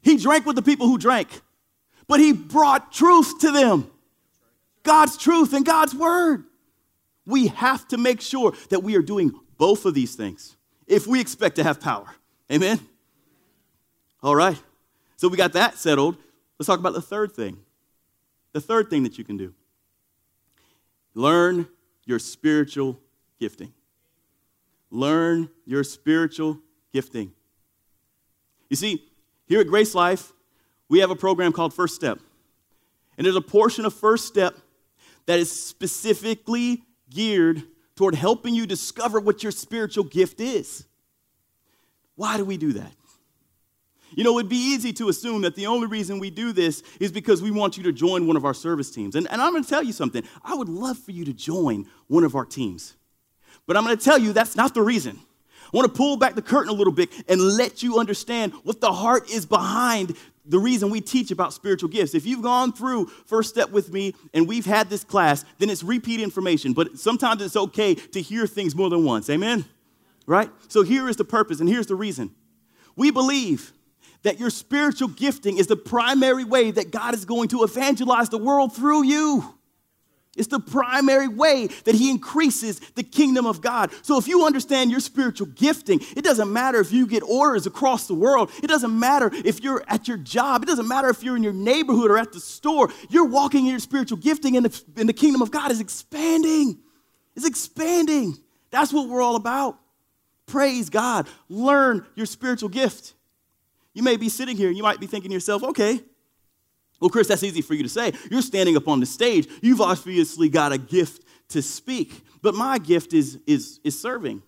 He 0.00 0.16
drank 0.16 0.46
with 0.46 0.56
the 0.56 0.62
people 0.62 0.86
who 0.86 0.98
drank, 0.98 1.28
but 2.06 2.20
he 2.20 2.32
brought 2.32 2.92
truth 2.92 3.40
to 3.40 3.50
them. 3.50 3.90
God's 4.82 5.16
truth 5.16 5.52
and 5.52 5.64
God's 5.64 5.94
word. 5.94 6.44
We 7.26 7.48
have 7.48 7.86
to 7.88 7.98
make 7.98 8.20
sure 8.20 8.54
that 8.70 8.82
we 8.82 8.96
are 8.96 9.02
doing 9.02 9.32
both 9.58 9.84
of 9.84 9.94
these 9.94 10.14
things 10.14 10.56
if 10.86 11.06
we 11.06 11.20
expect 11.20 11.56
to 11.56 11.64
have 11.64 11.80
power. 11.80 12.06
Amen? 12.50 12.80
All 14.22 14.34
right. 14.34 14.60
So 15.16 15.28
we 15.28 15.36
got 15.36 15.52
that 15.52 15.76
settled. 15.76 16.16
Let's 16.58 16.66
talk 16.66 16.78
about 16.78 16.94
the 16.94 17.02
third 17.02 17.32
thing. 17.32 17.58
The 18.52 18.60
third 18.60 18.88
thing 18.88 19.02
that 19.02 19.18
you 19.18 19.24
can 19.24 19.36
do. 19.36 19.52
Learn 21.18 21.66
your 22.04 22.20
spiritual 22.20 22.96
gifting. 23.40 23.72
Learn 24.88 25.50
your 25.66 25.82
spiritual 25.82 26.60
gifting. 26.92 27.32
You 28.70 28.76
see, 28.76 29.02
here 29.48 29.60
at 29.60 29.66
Grace 29.66 29.96
Life, 29.96 30.32
we 30.88 31.00
have 31.00 31.10
a 31.10 31.16
program 31.16 31.50
called 31.50 31.74
First 31.74 31.96
Step. 31.96 32.20
And 33.16 33.24
there's 33.24 33.34
a 33.34 33.40
portion 33.40 33.84
of 33.84 33.92
First 33.94 34.28
Step 34.28 34.54
that 35.26 35.40
is 35.40 35.50
specifically 35.50 36.84
geared 37.10 37.64
toward 37.96 38.14
helping 38.14 38.54
you 38.54 38.64
discover 38.64 39.18
what 39.18 39.42
your 39.42 39.50
spiritual 39.50 40.04
gift 40.04 40.40
is. 40.40 40.86
Why 42.14 42.36
do 42.36 42.44
we 42.44 42.56
do 42.56 42.74
that? 42.74 42.92
You 44.14 44.24
know, 44.24 44.38
it'd 44.38 44.48
be 44.48 44.56
easy 44.56 44.92
to 44.94 45.08
assume 45.08 45.42
that 45.42 45.54
the 45.54 45.66
only 45.66 45.86
reason 45.86 46.18
we 46.18 46.30
do 46.30 46.52
this 46.52 46.82
is 46.98 47.12
because 47.12 47.42
we 47.42 47.50
want 47.50 47.76
you 47.76 47.82
to 47.84 47.92
join 47.92 48.26
one 48.26 48.36
of 48.36 48.44
our 48.44 48.54
service 48.54 48.90
teams. 48.90 49.14
And, 49.14 49.30
and 49.30 49.40
I'm 49.40 49.52
going 49.52 49.62
to 49.62 49.68
tell 49.68 49.82
you 49.82 49.92
something. 49.92 50.22
I 50.42 50.54
would 50.54 50.68
love 50.68 50.98
for 50.98 51.12
you 51.12 51.24
to 51.24 51.32
join 51.32 51.86
one 52.06 52.24
of 52.24 52.34
our 52.34 52.44
teams. 52.44 52.96
But 53.66 53.76
I'm 53.76 53.84
going 53.84 53.96
to 53.96 54.02
tell 54.02 54.18
you 54.18 54.32
that's 54.32 54.56
not 54.56 54.74
the 54.74 54.82
reason. 54.82 55.18
I 55.72 55.76
want 55.76 55.92
to 55.92 55.96
pull 55.96 56.16
back 56.16 56.34
the 56.34 56.42
curtain 56.42 56.70
a 56.70 56.74
little 56.74 56.92
bit 56.92 57.10
and 57.28 57.40
let 57.40 57.82
you 57.82 57.98
understand 57.98 58.54
what 58.62 58.80
the 58.80 58.90
heart 58.90 59.30
is 59.30 59.44
behind 59.44 60.16
the 60.46 60.58
reason 60.58 60.88
we 60.88 61.02
teach 61.02 61.30
about 61.30 61.52
spiritual 61.52 61.90
gifts. 61.90 62.14
If 62.14 62.24
you've 62.24 62.42
gone 62.42 62.72
through 62.72 63.06
First 63.26 63.50
Step 63.50 63.70
with 63.70 63.92
me 63.92 64.14
and 64.32 64.48
we've 64.48 64.64
had 64.64 64.88
this 64.88 65.04
class, 65.04 65.44
then 65.58 65.68
it's 65.68 65.82
repeat 65.82 66.20
information. 66.20 66.72
But 66.72 66.98
sometimes 66.98 67.42
it's 67.42 67.56
okay 67.56 67.94
to 67.94 68.22
hear 68.22 68.46
things 68.46 68.74
more 68.74 68.88
than 68.88 69.04
once. 69.04 69.28
Amen? 69.28 69.66
Right? 70.26 70.50
So 70.68 70.82
here 70.82 71.06
is 71.08 71.16
the 71.16 71.24
purpose 71.24 71.60
and 71.60 71.68
here's 71.68 71.86
the 71.86 71.94
reason. 71.94 72.34
We 72.96 73.10
believe 73.10 73.72
that 74.22 74.40
your 74.40 74.50
spiritual 74.50 75.08
gifting 75.08 75.58
is 75.58 75.66
the 75.66 75.76
primary 75.76 76.44
way 76.44 76.70
that 76.70 76.90
God 76.90 77.14
is 77.14 77.24
going 77.24 77.48
to 77.48 77.62
evangelize 77.62 78.28
the 78.28 78.38
world 78.38 78.74
through 78.74 79.04
you. 79.04 79.54
It's 80.36 80.48
the 80.48 80.60
primary 80.60 81.26
way 81.26 81.66
that 81.84 81.96
he 81.96 82.10
increases 82.10 82.78
the 82.94 83.02
kingdom 83.02 83.44
of 83.44 83.60
God. 83.60 83.90
So 84.02 84.18
if 84.18 84.28
you 84.28 84.44
understand 84.44 84.90
your 84.90 85.00
spiritual 85.00 85.48
gifting, 85.48 86.00
it 86.16 86.22
doesn't 86.22 86.52
matter 86.52 86.78
if 86.78 86.92
you 86.92 87.06
get 87.06 87.24
orders 87.24 87.66
across 87.66 88.06
the 88.06 88.14
world. 88.14 88.50
It 88.62 88.68
doesn't 88.68 88.96
matter 88.96 89.30
if 89.32 89.62
you're 89.62 89.82
at 89.88 90.06
your 90.06 90.16
job. 90.16 90.62
It 90.62 90.66
doesn't 90.66 90.86
matter 90.86 91.08
if 91.08 91.24
you're 91.24 91.36
in 91.36 91.42
your 91.42 91.52
neighborhood 91.52 92.10
or 92.10 92.18
at 92.18 92.32
the 92.32 92.40
store. 92.40 92.88
You're 93.10 93.26
walking 93.26 93.66
in 93.66 93.72
your 93.72 93.80
spiritual 93.80 94.18
gifting 94.18 94.56
and 94.56 94.66
the, 94.66 94.82
and 94.96 95.08
the 95.08 95.12
kingdom 95.12 95.42
of 95.42 95.50
God 95.50 95.72
is 95.72 95.80
expanding. 95.80 96.78
It's 97.34 97.46
expanding. 97.46 98.36
That's 98.70 98.92
what 98.92 99.08
we're 99.08 99.22
all 99.22 99.36
about. 99.36 99.78
Praise 100.46 100.88
God. 100.88 101.26
Learn 101.48 102.06
your 102.14 102.26
spiritual 102.26 102.68
gift. 102.68 103.14
You 103.98 104.04
may 104.04 104.16
be 104.16 104.28
sitting 104.28 104.56
here 104.56 104.68
and 104.68 104.76
you 104.76 104.84
might 104.84 105.00
be 105.00 105.08
thinking 105.08 105.30
to 105.30 105.34
yourself, 105.34 105.64
okay, 105.64 106.00
well, 107.00 107.10
Chris, 107.10 107.26
that's 107.26 107.42
easy 107.42 107.62
for 107.62 107.74
you 107.74 107.82
to 107.82 107.88
say. 107.88 108.12
You're 108.30 108.42
standing 108.42 108.76
up 108.76 108.86
on 108.86 109.00
the 109.00 109.06
stage. 109.06 109.48
You've 109.60 109.80
obviously 109.80 110.48
got 110.48 110.70
a 110.70 110.78
gift 110.78 111.24
to 111.48 111.60
speak. 111.60 112.22
But 112.40 112.54
my 112.54 112.78
gift 112.78 113.12
is, 113.12 113.40
is, 113.44 113.80
is 113.82 114.00
serving. 114.00 114.40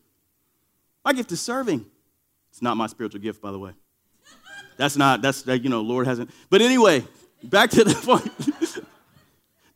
My 1.04 1.12
gift 1.12 1.32
is 1.32 1.40
serving. 1.40 1.84
It's 2.52 2.62
not 2.62 2.76
my 2.76 2.86
spiritual 2.86 3.20
gift, 3.22 3.42
by 3.42 3.50
the 3.50 3.58
way. 3.58 3.72
That's 4.76 4.96
not, 4.96 5.20
that's, 5.20 5.44
you 5.44 5.68
know, 5.68 5.80
Lord 5.80 6.06
hasn't. 6.06 6.30
But 6.48 6.62
anyway, 6.62 7.02
back 7.42 7.70
to 7.70 7.82
the 7.82 7.94
point. 8.04 8.86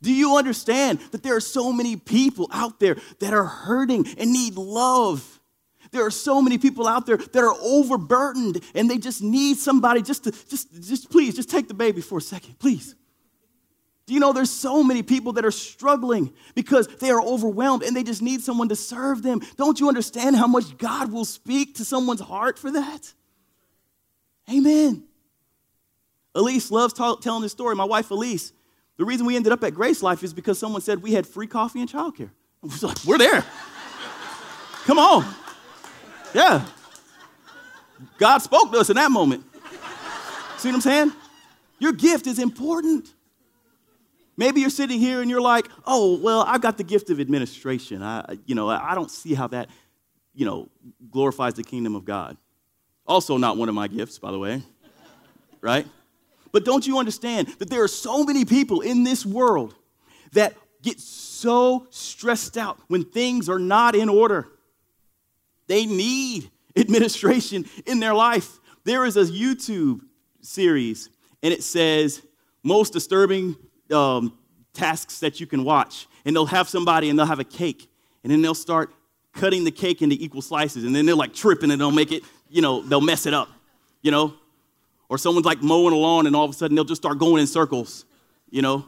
Do 0.03 0.15
you 0.15 0.37
understand 0.37 1.01
that 1.11 1.25
there 1.25 1.35
are 1.35 1.41
so 1.41 1.73
many 1.73 1.97
people 1.97 2.49
out 2.53 2.79
there 2.79 2.97
that 3.19 3.35
are 3.35 3.47
hurting 3.47 4.07
and 4.19 4.33
need 4.33 4.55
love? 4.55 5.34
There 5.95 6.05
are 6.05 6.11
so 6.11 6.43
many 6.43 6.59
people 6.59 6.89
out 6.89 7.07
there 7.07 7.19
that 7.19 7.45
are 7.45 7.55
overburdened 7.63 8.61
and 8.75 8.91
they 8.91 8.99
just 8.99 9.23
need 9.23 9.59
somebody 9.59 10.03
just 10.03 10.25
to, 10.25 10.33
just, 10.33 10.83
just 10.83 11.09
please, 11.09 11.37
just 11.37 11.49
take 11.49 11.69
the 11.69 11.75
baby 11.75 12.01
for 12.01 12.19
a 12.19 12.21
second, 12.21 12.59
please. 12.59 12.97
Do 14.05 14.13
you 14.13 14.19
know 14.19 14.33
there's 14.33 14.51
so 14.51 14.83
many 14.83 15.05
people 15.05 15.35
that 15.35 15.45
are 15.45 15.53
struggling 15.53 16.35
because 16.57 16.89
they 16.89 17.11
are 17.11 17.23
overwhelmed 17.23 17.85
and 17.85 17.95
they 17.97 18.03
just 18.03 18.23
need 18.23 18.41
someone 18.41 18.69
to 18.71 18.77
serve 18.77 19.23
them? 19.23 19.41
Don't 19.57 19.79
you 19.79 19.87
understand 19.87 20.35
how 20.35 20.49
much 20.49 20.77
God 20.79 21.13
will 21.13 21.25
speak 21.25 21.77
to 21.77 21.85
someone's 21.85 22.21
heart 22.21 22.59
for 22.59 22.73
that? 22.73 23.15
Amen. 24.53 25.05
Elise 26.35 26.73
loves 26.73 26.93
t- 26.93 27.15
telling 27.23 27.43
this 27.43 27.53
story. 27.53 27.77
My 27.77 27.85
wife, 27.85 28.11
Elise, 28.11 28.53
the 28.97 29.05
reason 29.05 29.27
we 29.27 29.37
ended 29.37 29.53
up 29.53 29.63
at 29.63 29.75
Grace 29.75 30.03
Life 30.03 30.25
is 30.25 30.35
because 30.35 30.59
someone 30.59 30.83
said 30.83 31.05
we 31.05 31.13
had 31.13 31.25
free 31.25 31.47
coffee 31.47 31.81
and 31.81 31.89
childcare. 31.89 32.31
We're 33.07 33.19
there. 33.19 33.45
Come 34.87 34.99
on. 34.99 35.25
Yeah. 36.35 36.67
God 38.19 38.39
spoke 38.39 38.73
to 38.73 38.79
us 38.79 38.91
in 38.91 38.97
that 38.97 39.11
moment. 39.11 39.45
See 40.59 40.69
what 40.69 40.75
I'm 40.75 40.81
saying? 40.81 41.13
Your 41.79 41.93
gift 41.93 42.27
is 42.27 42.39
important. 42.39 43.13
Maybe 44.37 44.61
you're 44.61 44.71
sitting 44.71 44.99
here 44.99 45.21
and 45.21 45.31
you're 45.31 45.41
like, 45.41 45.69
oh, 45.87 46.19
well, 46.19 46.43
I've 46.47 46.61
got 46.61 46.77
the 46.77 46.83
gift 46.85 47.09
of 47.11 47.21
administration. 47.21 48.03
I, 48.03 48.39
you 48.47 48.55
know, 48.55 48.69
I 48.69 48.95
don't 48.95 49.11
see 49.11 49.35
how 49.35 49.47
that, 49.49 49.69
you 50.35 50.45
know, 50.45 50.69
glorifies 51.11 51.55
the 51.55 51.63
kingdom 51.63 51.95
of 51.95 52.05
God. 52.05 52.37
Also, 53.07 53.37
not 53.37 53.57
one 53.57 53.69
of 53.69 53.75
my 53.75 53.87
gifts, 53.87 54.19
by 54.19 54.33
the 54.33 54.39
way, 54.39 54.63
right? 55.61 55.87
But 56.51 56.65
don't 56.65 56.87
you 56.87 56.99
understand 56.99 57.49
that 57.59 57.71
there 57.71 57.83
are 57.83 57.89
so 57.89 58.25
many 58.25 58.45
people 58.45 58.81
in 58.81 59.05
this 59.05 59.25
world 59.25 59.75
that 60.33 60.55
get 60.83 60.99
so 60.99 61.87
stressed 61.91 62.57
out 62.57 62.79
when 62.89 63.05
things 63.05 63.49
are 63.49 63.59
not 63.59 63.95
in 63.95 64.09
order? 64.09 64.49
They 65.67 65.87
need 65.87 66.51
administration 66.77 67.65
in 67.87 68.01
their 68.01 68.15
life. 68.15 68.59
There 68.85 69.05
is 69.05 69.17
a 69.17 69.25
YouTube 69.25 70.01
series, 70.41 71.09
and 71.43 71.53
it 71.53 71.63
says 71.63 72.23
most 72.63 72.93
disturbing 72.93 73.57
um, 73.93 74.37
tasks 74.73 75.21
that 75.21 75.41
you 75.41 75.47
can 75.47 75.65
watch. 75.65 76.07
And 76.25 76.35
they'll 76.35 76.47
have 76.47 76.69
somebody 76.69 77.11
and 77.11 77.19
they'll 77.19 77.27
have 77.27 77.41
a 77.41 77.45
cake, 77.45 77.91
and 78.23 78.33
then 78.33 78.43
they'll 78.43 78.55
start 78.55 78.93
cutting 79.33 79.65
the 79.65 79.71
cake 79.71 80.01
into 80.01 80.17
equal 80.19 80.43
slices, 80.43 80.85
and 80.85 80.95
then 80.95 81.07
they're 81.07 81.15
like 81.15 81.35
tripping 81.35 81.71
and 81.71 81.81
they'll 81.81 81.91
make 81.91 82.13
it, 82.13 82.23
you 82.49 82.63
know, 82.63 82.83
they'll 82.83 83.01
mess 83.01 83.27
it 83.27 83.35
up, 83.35 83.49
you 84.01 84.11
know? 84.11 84.35
Or 85.09 85.19
someone's 85.19 85.45
like 85.45 85.63
mowing 85.63 85.93
a 85.93 85.97
lawn 85.97 86.27
and 86.27 86.35
all 86.35 86.45
of 86.45 86.51
a 86.51 86.55
sudden 86.55 86.75
they'll 86.75 86.85
just 86.85 87.03
start 87.03 87.19
going 87.19 87.41
in 87.41 87.47
circles, 87.47 88.05
you 88.49 88.63
know? 88.63 88.87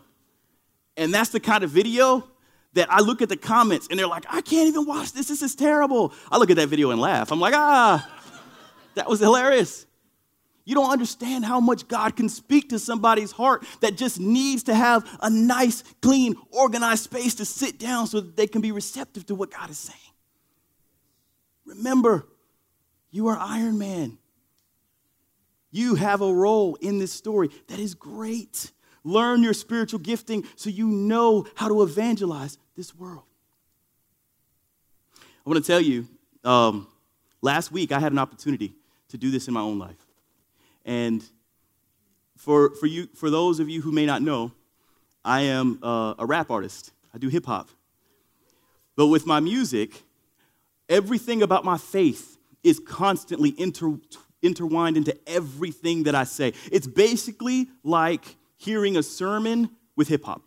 And 0.97 1.13
that's 1.13 1.31
the 1.31 1.41
kind 1.41 1.63
of 1.63 1.71
video 1.71 2.27
that 2.77 2.93
I 2.93 3.01
look 3.01 3.21
at 3.23 3.29
the 3.29 3.37
comments 3.37 3.89
and 3.91 3.99
they're 3.99 4.07
like, 4.07 4.25
I 4.29 4.41
can't 4.41 4.69
even 4.69 4.87
watch 4.87 5.13
this. 5.13 5.29
This 5.29 5.43
is 5.43 5.55
terrible. 5.55 6.13
I 6.31 6.39
look 6.39 6.51
at 6.51 6.57
that 6.57 6.69
video 6.69 6.91
and 6.91 7.01
laugh. 7.01 7.33
I'm 7.33 7.41
like, 7.41 7.55
ah, 7.55 8.09
that 8.95 9.09
was 9.09 9.21
hilarious. 9.21 9.87
You 10.65 10.75
don't 10.75 10.91
understand 10.91 11.45
how 11.45 11.61
much 11.61 11.87
God 11.87 12.17
can 12.17 12.29
speak 12.29 12.71
to 12.71 12.79
somebody's 12.79 13.31
heart 13.31 13.65
that 13.81 13.97
just 13.97 14.19
needs 14.19 14.65
to 14.65 14.75
have 14.75 15.09
a 15.23 15.31
nice, 15.31 15.85
clean, 16.03 16.35
organized 16.51 17.05
space 17.05 17.37
to 17.37 17.45
sit 17.45 17.79
down 17.79 18.09
so 18.09 18.21
that 18.21 18.37
they 18.37 18.49
can 18.49 18.61
be 18.61 18.73
receptive 18.73 19.27
to 19.27 19.35
what 19.35 19.51
God 19.53 19.71
is 19.71 19.79
saying. 19.79 19.99
Remember, 21.65 22.27
you 23.11 23.29
are 23.29 23.39
Iron 23.39 23.79
Man. 23.79 24.19
You 25.71 25.95
have 25.95 26.21
a 26.21 26.35
role 26.35 26.75
in 26.77 26.99
this 26.99 27.13
story 27.13 27.51
that 27.69 27.79
is 27.79 27.95
great. 27.95 28.73
Learn 29.05 29.45
your 29.45 29.55
spiritual 29.55 30.01
gifting 30.01 30.45
so 30.57 30.69
you 30.69 30.89
know 30.89 31.47
how 31.55 31.69
to 31.69 31.83
evangelize 31.83 32.59
this 32.77 32.95
world. 32.95 33.23
I 35.19 35.51
want 35.51 35.65
to 35.65 35.67
tell 35.67 35.81
you, 35.81 36.07
um, 36.45 36.87
last 37.41 37.73
week 37.73 37.93
I 37.93 37.99
had 37.99 38.13
an 38.13 38.19
opportunity 38.19 38.75
to 39.09 39.17
do 39.17 39.31
this 39.31 39.49
in 39.49 39.55
my 39.55 39.61
own 39.61 39.79
life. 39.79 39.97
And 40.85 41.25
for, 42.37 42.75
for, 42.77 42.87
you, 42.87 43.09
for 43.15 43.31
those 43.31 43.61
of 43.61 43.69
you 43.69 43.81
who 43.81 43.93
may 43.93 44.07
not 44.07 44.23
know, 44.23 44.53
I 45.25 45.43
am 45.43 45.79
uh, 45.83 46.15
a 46.19 46.27
rap 46.27 46.51
artist. 46.51 46.93
I 47.15 47.19
do 47.19 47.29
hip 47.29 47.47
hop. 47.47 47.69
But 48.95 49.07
with 49.09 49.27
my 49.27 49.41
music, 49.41 50.03
everything 50.89 51.43
about 51.43 51.65
my 51.65 51.79
faith 51.79 52.39
is 52.63 52.81
constantly 52.81 53.55
inter- 53.59 53.99
intertwined 54.43 54.97
into 54.97 55.17
everything 55.27 56.05
that 56.05 56.15
I 56.15 56.25
say. 56.25 56.53
It's 56.71 56.87
basically 56.87 57.69
like 57.83 58.37
hearing 58.57 58.97
a 58.97 59.03
sermon 59.03 59.71
with 59.97 60.09
hip 60.09 60.25
hop. 60.25 60.43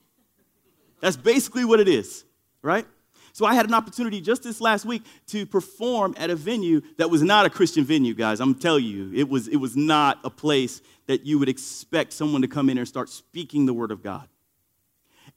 That's 1.01 1.17
basically 1.17 1.65
what 1.65 1.79
it 1.79 1.87
is, 1.87 2.25
right? 2.61 2.85
So 3.31 3.45
I 3.45 3.53
had 3.53 3.67
an 3.67 3.73
opportunity 3.73 4.21
just 4.21 4.43
this 4.43 4.59
last 4.59 4.85
week 4.85 5.03
to 5.27 5.45
perform 5.45 6.13
at 6.17 6.29
a 6.29 6.35
venue 6.35 6.81
that 6.97 7.09
was 7.09 7.21
not 7.21 7.45
a 7.45 7.49
Christian 7.49 7.85
venue, 7.85 8.13
guys. 8.13 8.39
I'm 8.39 8.55
telling 8.55 8.85
you, 8.85 9.11
it 9.13 9.29
was, 9.29 9.47
it 9.47 9.57
was 9.57 9.77
not 9.77 10.19
a 10.23 10.29
place 10.29 10.81
that 11.07 11.25
you 11.25 11.39
would 11.39 11.49
expect 11.49 12.13
someone 12.13 12.41
to 12.41 12.47
come 12.47 12.69
in 12.69 12.77
and 12.77 12.87
start 12.87 13.07
speaking 13.09 13.65
the 13.65 13.73
word 13.73 13.91
of 13.91 14.03
God. 14.03 14.27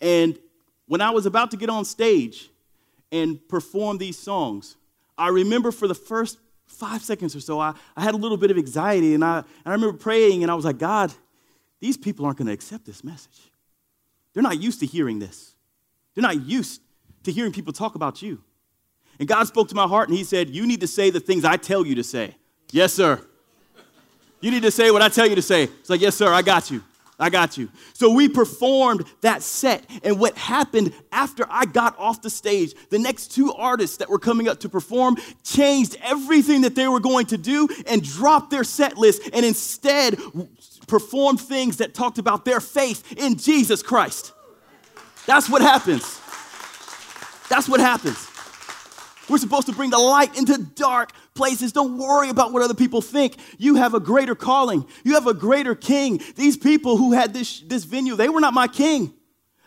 And 0.01 0.39
when 0.87 1.01
I 1.01 1.11
was 1.11 1.27
about 1.27 1.51
to 1.53 1.57
get 1.57 1.71
on 1.71 1.85
stage 1.85 2.51
and 3.13 3.47
perform 3.49 3.99
these 3.99 4.19
songs, 4.19 4.77
I 5.17 5.29
remember 5.29 5.71
for 5.71 5.87
the 5.87 5.95
first 5.95 6.39
five 6.67 7.03
seconds 7.03 7.37
or 7.37 7.41
so, 7.41 7.61
I, 7.61 7.75
I 7.97 8.03
had 8.03 8.15
a 8.15 8.17
little 8.17 8.39
bit 8.39 8.51
of 8.51 8.57
anxiety, 8.59 9.15
and 9.15 9.25
I, 9.25 9.39
and 9.39 9.47
I 9.67 9.73
remember 9.73 9.97
praying, 9.97 10.43
and 10.43 10.51
I 10.51 10.55
was 10.55 10.65
like, 10.65 10.79
God, 10.79 11.13
these 11.81 11.97
people 11.97 12.25
aren't 12.25 12.39
going 12.39 12.47
to 12.47 12.53
accept 12.53 12.87
this 12.87 13.05
message. 13.05 13.52
They're 14.33 14.43
not 14.43 14.61
used 14.61 14.81
to 14.81 14.87
hearing 14.87 15.19
this. 15.19 15.55
They're 16.15 16.23
not 16.23 16.47
used 16.47 16.81
to 17.25 17.33
hearing 17.33 17.53
people 17.53 17.73
talk 17.73 17.95
about 17.95 18.23
you. 18.23 18.43
And 19.19 19.29
God 19.29 19.47
spoke 19.47 19.69
to 19.69 19.75
my 19.75 19.87
heart 19.87 20.09
and 20.09 20.17
He 20.17 20.25
said, 20.25 20.51
You 20.51 20.67
need 20.67 20.81
to 20.81 20.87
say 20.87 21.11
the 21.11 21.21
things 21.21 21.45
I 21.45 21.57
tell 21.57 21.87
you 21.87 21.95
to 21.97 22.05
say. 22.05 22.37
Yes, 22.71 22.93
sir. 22.93 23.21
You 24.41 24.51
need 24.51 24.63
to 24.63 24.71
say 24.71 24.91
what 24.91 25.03
I 25.03 25.09
tell 25.09 25.27
you 25.27 25.37
to 25.37 25.43
say. 25.43 25.65
It's 25.65 25.91
like, 25.91 26.01
Yes, 26.01 26.17
sir, 26.17 26.33
I 26.33 26.43
got 26.43 26.71
you. 26.71 26.83
I 27.23 27.31
got 27.31 27.57
you. 27.57 27.69
So 27.93 28.11
we 28.11 28.29
performed 28.29 29.05
that 29.21 29.43
set. 29.43 29.89
And 30.03 30.19
what 30.19 30.37
happened 30.37 30.93
after 31.13 31.47
I 31.49 31.67
got 31.67 31.97
off 31.97 32.21
the 32.21 32.31
stage, 32.31 32.75
the 32.91 32.99
next 32.99 33.29
two 33.29 33.53
artists 33.53 33.99
that 33.99 34.11
were 34.11 34.19
coming 34.19 34.49
up 34.49 34.59
to 34.61 34.69
perform 34.69 35.17
changed 35.45 35.97
everything 36.03 36.63
that 36.63 36.75
they 36.75 36.89
were 36.89 36.99
going 36.99 37.27
to 37.27 37.39
do 37.39 37.69
and 37.87 38.03
dropped 38.03 38.51
their 38.51 38.65
set 38.65 38.99
list 38.99 39.23
and 39.33 39.47
instead 39.47 40.19
performed 40.93 41.41
things 41.41 41.79
that 41.79 41.95
talked 41.95 42.19
about 42.19 42.45
their 42.45 42.61
faith 42.61 43.15
in 43.17 43.39
Jesus 43.39 43.83
Christ. 43.83 44.33
That's 45.25 45.49
what 45.49 45.63
happens. 45.63 46.21
That's 47.49 47.67
what 47.67 47.81
happens. 47.81 48.29
We're 49.27 49.39
supposed 49.39 49.69
to 49.69 49.73
bring 49.73 49.89
the 49.89 49.97
light 49.97 50.37
into 50.37 50.59
dark 50.59 51.13
places. 51.35 51.73
Don't 51.73 51.97
worry 51.97 52.29
about 52.29 52.53
what 52.53 52.61
other 52.61 52.75
people 52.75 53.01
think. 53.01 53.39
You 53.57 53.77
have 53.77 53.95
a 53.95 54.01
greater 54.01 54.35
calling. 54.35 54.87
You 55.03 55.15
have 55.15 55.27
a 55.27 55.33
greater 55.33 55.75
king. 55.75 56.21
These 56.37 56.59
people 56.59 56.99
who 56.99 57.13
had 57.13 57.33
this, 57.33 57.61
this 57.61 57.85
venue, 57.85 58.15
they 58.15 58.29
were 58.29 58.41
not 58.41 58.53
my 58.53 58.69
king. 58.69 59.15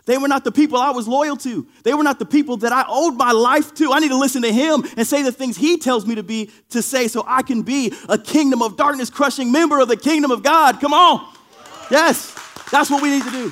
They 0.05 0.19
were 0.19 0.27
not 0.27 0.43
the 0.43 0.51
people 0.51 0.77
I 0.77 0.91
was 0.91 1.07
loyal 1.07 1.35
to. 1.37 1.67
They 1.83 1.93
were 1.95 2.03
not 2.03 2.19
the 2.19 2.25
people 2.25 2.57
that 2.57 2.71
I 2.71 2.85
owed 2.87 3.15
my 3.15 3.31
life 3.31 3.73
to. 3.75 3.91
I 3.91 3.99
need 3.99 4.09
to 4.09 4.17
listen 4.17 4.43
to 4.43 4.53
him 4.53 4.83
and 4.95 5.07
say 5.07 5.23
the 5.23 5.31
things 5.31 5.57
he 5.57 5.77
tells 5.77 6.05
me 6.05 6.15
to 6.15 6.23
be 6.23 6.51
to 6.69 6.81
say 6.81 7.07
so 7.07 7.23
I 7.27 7.41
can 7.41 7.63
be 7.63 7.91
a 8.07 8.17
kingdom 8.17 8.61
of 8.61 8.77
darkness 8.77 9.09
crushing 9.09 9.51
member 9.51 9.79
of 9.79 9.87
the 9.87 9.97
kingdom 9.97 10.29
of 10.29 10.43
God. 10.43 10.79
Come 10.79 10.93
on. 10.93 11.27
Yes, 11.89 12.35
that's 12.71 12.89
what 12.91 13.01
we 13.01 13.09
need 13.09 13.23
to 13.23 13.31
do. 13.31 13.51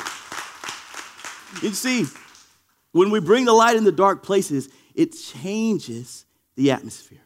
You 1.61 1.73
see, 1.73 2.05
when 2.91 3.09
we 3.09 3.19
bring 3.19 3.45
the 3.45 3.53
light 3.53 3.75
in 3.75 3.83
the 3.83 3.91
dark 3.91 4.21
places, 4.21 4.69
it 4.93 5.13
changes 5.13 6.25
the 6.55 6.71
atmosphere. 6.71 7.21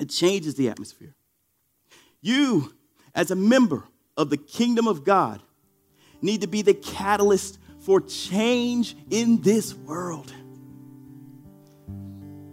It 0.00 0.10
changes 0.10 0.56
the 0.56 0.68
atmosphere. 0.68 1.14
You, 2.20 2.72
as 3.14 3.30
a 3.30 3.36
member 3.36 3.84
of 4.16 4.30
the 4.30 4.36
kingdom 4.36 4.88
of 4.88 5.04
God, 5.04 5.40
need 6.20 6.40
to 6.40 6.46
be 6.46 6.62
the 6.62 6.74
catalyst 6.74 7.58
for 7.84 8.00
change 8.00 8.96
in 9.10 9.40
this 9.42 9.74
world. 9.74 10.32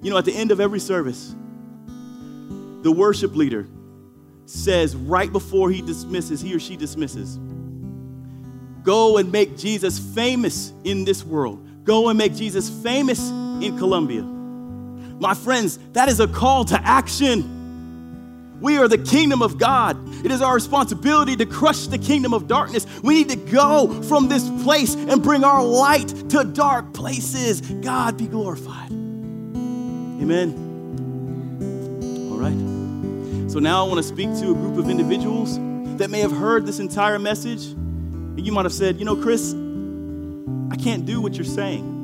You 0.02 0.10
know, 0.10 0.18
at 0.18 0.26
the 0.26 0.36
end 0.36 0.52
of 0.52 0.60
every 0.60 0.80
service, 0.80 1.36
the 2.82 2.92
worship 2.92 3.36
leader 3.36 3.68
says 4.46 4.96
right 4.96 5.32
before 5.32 5.70
he 5.70 5.82
dismisses, 5.82 6.42
he 6.42 6.56
or 6.56 6.60
she 6.60 6.76
dismisses, 6.78 7.38
go 8.84 9.18
and 9.18 9.32
make 9.32 9.58
Jesus 9.58 10.00
famous 10.00 10.74
in 10.84 11.06
this 11.06 11.24
world. 11.24 11.84
Go 11.84 12.10
and 12.10 12.18
make 12.18 12.36
Jesus 12.36 12.70
famous 12.70 13.30
in 13.30 13.78
Columbia. 13.78 14.22
My 14.22 15.34
friends, 15.34 15.78
that 15.94 16.08
is 16.08 16.20
a 16.20 16.28
call 16.28 16.66
to 16.66 16.80
action. 16.82 17.59
We 18.62 18.78
are 18.78 18.88
the 18.88 18.98
kingdom 18.98 19.42
of 19.42 19.58
God. 19.58 19.98
It 20.26 20.32
is 20.32 20.42
our 20.42 20.54
responsibility 20.54 21.36
to 21.38 21.46
crush 21.46 21.88
the 21.88 21.98
kingdom 21.98 22.34
of 22.34 22.48
darkness. 22.48 22.86
We 23.02 23.14
need 23.14 23.30
to 23.30 23.38
go 23.38 24.02
from 24.04 24.28
this 24.28 24.50
place 24.64 24.96
and 24.96 25.24
bring 25.24 25.44
our 25.44 25.64
light 25.64 26.10
to 26.30 26.44
dark 26.44 26.94
places. 26.94 27.62
God 27.62 28.18
be 28.18 28.28
glorified. 28.28 28.92
Amen. 28.92 30.54
All 32.32 32.38
right. 32.38 33.50
So 33.50 33.60
now 33.60 33.86
I 33.86 33.88
want 33.88 33.98
to 33.98 34.04
speak 34.04 34.30
to 34.40 34.52
a 34.52 34.54
group 34.54 34.78
of 34.78 34.90
individuals 34.90 35.58
that 35.98 36.10
may 36.10 36.20
have 36.20 36.32
heard 36.32 36.66
this 36.66 36.80
entire 36.80 37.20
message. 37.20 37.66
And 37.68 38.46
you 38.46 38.52
might 38.52 38.66
have 38.66 38.74
said, 38.74 39.00
you 39.00 39.06
know, 39.06 39.16
Chris, 39.16 39.54
I 40.72 40.76
can't 40.76 41.06
do 41.06 41.22
what 41.22 41.36
you're 41.36 41.46
saying 41.46 41.98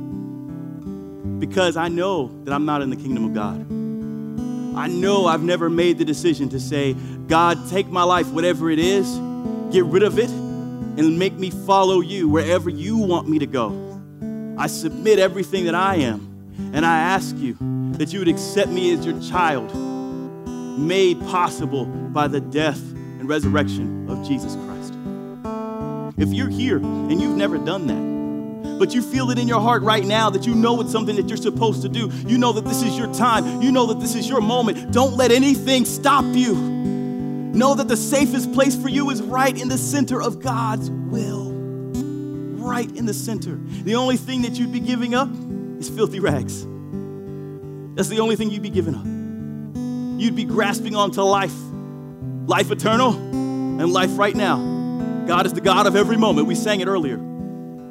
because 1.39 1.75
I 1.75 1.89
know 1.89 2.31
that 2.45 2.53
I'm 2.53 2.65
not 2.65 2.81
in 2.81 2.89
the 2.89 2.95
kingdom 2.95 3.25
of 3.25 3.33
God. 3.33 3.84
I 4.75 4.87
know 4.87 5.25
I've 5.25 5.41
never 5.41 5.69
made 5.69 5.97
the 5.97 6.05
decision 6.05 6.49
to 6.49 6.59
say, 6.59 6.93
God, 7.27 7.69
take 7.69 7.87
my 7.87 8.03
life, 8.03 8.27
whatever 8.27 8.69
it 8.69 8.79
is, 8.79 9.09
get 9.71 9.85
rid 9.85 10.03
of 10.03 10.19
it, 10.19 10.29
and 10.29 11.17
make 11.17 11.33
me 11.33 11.49
follow 11.49 12.01
you 12.01 12.27
wherever 12.27 12.69
you 12.69 12.97
want 12.97 13.29
me 13.29 13.39
to 13.39 13.45
go. 13.45 13.73
I 14.57 14.67
submit 14.67 15.19
everything 15.19 15.65
that 15.65 15.75
I 15.75 15.95
am, 15.95 16.51
and 16.73 16.85
I 16.85 16.99
ask 16.99 17.35
you 17.37 17.57
that 17.93 18.11
you 18.13 18.19
would 18.19 18.27
accept 18.27 18.69
me 18.69 18.93
as 18.93 19.05
your 19.05 19.19
child, 19.21 19.73
made 20.77 21.19
possible 21.21 21.85
by 21.85 22.27
the 22.27 22.41
death 22.41 22.79
and 22.79 23.29
resurrection 23.29 24.09
of 24.09 24.27
Jesus 24.27 24.55
Christ. 24.55 24.93
If 26.17 26.33
you're 26.33 26.49
here 26.49 26.77
and 26.77 27.21
you've 27.21 27.37
never 27.37 27.57
done 27.57 27.87
that, 27.87 28.14
but 28.77 28.93
you 28.93 29.01
feel 29.01 29.31
it 29.31 29.39
in 29.39 29.47
your 29.47 29.61
heart 29.61 29.83
right 29.83 30.03
now 30.03 30.29
that 30.29 30.45
you 30.45 30.53
know 30.53 30.81
it's 30.81 30.91
something 30.91 31.15
that 31.15 31.27
you're 31.27 31.37
supposed 31.37 31.81
to 31.83 31.89
do. 31.89 32.09
You 32.27 32.37
know 32.37 32.51
that 32.53 32.65
this 32.65 32.83
is 32.83 32.97
your 32.97 33.13
time. 33.13 33.61
You 33.61 33.71
know 33.71 33.85
that 33.87 33.99
this 33.99 34.15
is 34.15 34.27
your 34.27 34.41
moment. 34.41 34.91
Don't 34.91 35.15
let 35.15 35.31
anything 35.31 35.85
stop 35.85 36.25
you. 36.35 36.55
Know 36.55 37.75
that 37.75 37.87
the 37.87 37.97
safest 37.97 38.53
place 38.53 38.75
for 38.75 38.89
you 38.89 39.09
is 39.11 39.21
right 39.21 39.59
in 39.59 39.69
the 39.69 39.77
center 39.77 40.21
of 40.21 40.41
God's 40.41 40.89
will. 40.89 41.53
Right 41.53 42.91
in 42.95 43.05
the 43.05 43.13
center. 43.13 43.57
The 43.83 43.95
only 43.95 44.17
thing 44.17 44.41
that 44.41 44.53
you'd 44.53 44.73
be 44.73 44.81
giving 44.81 45.15
up 45.15 45.29
is 45.79 45.89
filthy 45.89 46.19
rags. 46.19 46.65
That's 47.95 48.09
the 48.09 48.19
only 48.19 48.35
thing 48.35 48.49
you'd 48.49 48.61
be 48.61 48.69
giving 48.69 48.95
up. 48.95 49.05
You'd 50.21 50.35
be 50.35 50.43
grasping 50.43 50.95
onto 50.95 51.21
life, 51.21 51.55
life 52.45 52.71
eternal, 52.71 53.13
and 53.13 53.91
life 53.91 54.17
right 54.17 54.35
now. 54.35 54.57
God 55.25 55.45
is 55.45 55.53
the 55.53 55.61
God 55.61 55.87
of 55.87 55.95
every 55.95 56.17
moment. 56.17 56.47
We 56.47 56.55
sang 56.55 56.81
it 56.81 56.87
earlier. 56.87 57.34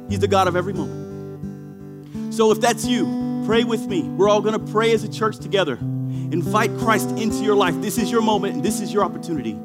He's 0.09 0.19
the 0.19 0.27
God 0.27 0.47
of 0.47 0.55
every 0.55 0.73
moment. 0.73 2.33
So 2.33 2.51
if 2.51 2.61
that's 2.61 2.85
you, 2.85 3.43
pray 3.45 3.63
with 3.63 3.87
me. 3.87 4.03
We're 4.03 4.29
all 4.29 4.41
going 4.41 4.59
to 4.59 4.71
pray 4.71 4.91
as 4.93 5.03
a 5.03 5.09
church 5.09 5.37
together. 5.37 5.75
Invite 5.75 6.77
Christ 6.79 7.09
into 7.11 7.43
your 7.43 7.55
life. 7.55 7.79
This 7.81 7.97
is 7.97 8.11
your 8.11 8.21
moment 8.21 8.55
and 8.55 8.63
this 8.63 8.81
is 8.81 8.91
your 8.91 9.03
opportunity. 9.03 9.57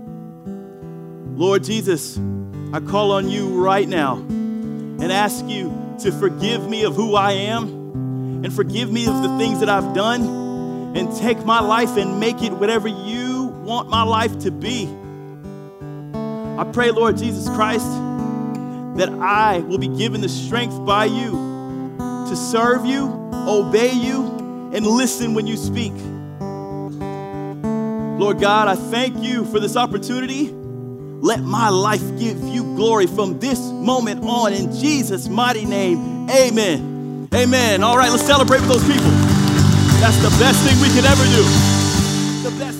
Lord 1.35 1.64
Jesus, 1.64 2.18
I 2.72 2.81
call 2.81 3.12
on 3.12 3.29
you 3.29 3.62
right 3.62 3.88
now 3.88 4.16
and 4.16 5.11
ask 5.11 5.44
you 5.46 5.96
to 6.00 6.12
forgive 6.12 6.68
me 6.68 6.85
of 6.85 6.94
who 6.94 7.16
I 7.16 7.33
am 7.33 8.44
and 8.44 8.53
forgive 8.53 8.92
me 8.92 9.07
of 9.07 9.22
the 9.22 9.37
things 9.38 9.61
that 9.61 9.68
I've 9.68 9.94
done 9.94 10.96
and 10.96 11.14
take 11.16 11.44
my 11.44 11.61
life 11.61 11.96
and 11.96 12.20
make 12.20 12.42
it 12.42 12.53
whatever 12.53 12.88
you 12.88 13.44
want 13.64 13.88
my 13.88 14.03
life 14.03 14.38
to 14.40 14.50
be. 14.50 14.87
I 16.59 16.64
pray, 16.72 16.90
Lord 16.90 17.16
Jesus 17.16 17.48
Christ 17.48 17.87
that 19.00 19.08
I 19.08 19.60
will 19.60 19.78
be 19.78 19.88
given 19.88 20.20
the 20.20 20.28
strength 20.28 20.84
by 20.84 21.06
you 21.06 21.30
to 22.28 22.36
serve 22.36 22.84
you, 22.84 23.06
obey 23.32 23.92
you, 23.92 24.70
and 24.74 24.86
listen 24.86 25.32
when 25.32 25.46
you 25.46 25.56
speak. 25.56 25.94
Lord 28.20 28.38
God, 28.40 28.68
I 28.68 28.74
thank 28.74 29.16
you 29.16 29.46
for 29.46 29.58
this 29.58 29.74
opportunity. 29.74 30.50
Let 30.50 31.40
my 31.40 31.70
life 31.70 32.02
give 32.18 32.42
you 32.44 32.62
glory 32.76 33.06
from 33.06 33.38
this 33.38 33.58
moment 33.58 34.22
on 34.22 34.52
in 34.52 34.70
Jesus' 34.70 35.28
mighty 35.28 35.64
name. 35.64 36.28
Amen. 36.28 37.26
Amen. 37.32 37.82
All 37.82 37.96
right, 37.96 38.10
let's 38.10 38.26
celebrate 38.26 38.60
with 38.60 38.68
those 38.68 38.86
people. 38.86 39.10
That's 40.00 40.18
the 40.18 40.30
best 40.38 40.62
thing 40.62 40.78
we 40.82 40.88
could 40.94 41.06
ever 41.06 41.24
do. 41.24 41.42
The 42.42 42.54
best 42.58 42.79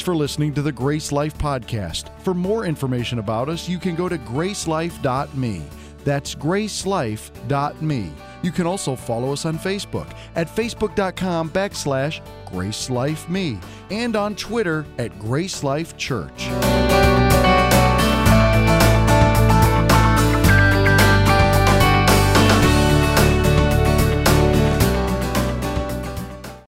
Thanks 0.00 0.06
for 0.06 0.16
listening 0.16 0.54
to 0.54 0.62
the 0.62 0.72
Grace 0.72 1.12
Life 1.12 1.36
Podcast. 1.36 2.18
For 2.20 2.32
more 2.32 2.64
information 2.64 3.18
about 3.18 3.50
us, 3.50 3.68
you 3.68 3.78
can 3.78 3.94
go 3.94 4.08
to 4.08 4.16
gracelife.me. 4.16 5.62
That's 6.04 6.34
gracelife.me. 6.34 8.12
You 8.40 8.50
can 8.50 8.66
also 8.66 8.96
follow 8.96 9.34
us 9.34 9.44
on 9.44 9.58
Facebook 9.58 10.10
at 10.36 10.48
facebook.com 10.48 11.50
backslash 11.50 12.22
gracelifeme 12.46 13.62
and 13.90 14.16
on 14.16 14.36
Twitter 14.36 14.86
at 14.96 15.18
Grace 15.18 15.62
Life 15.62 15.94
Church. 15.98 16.48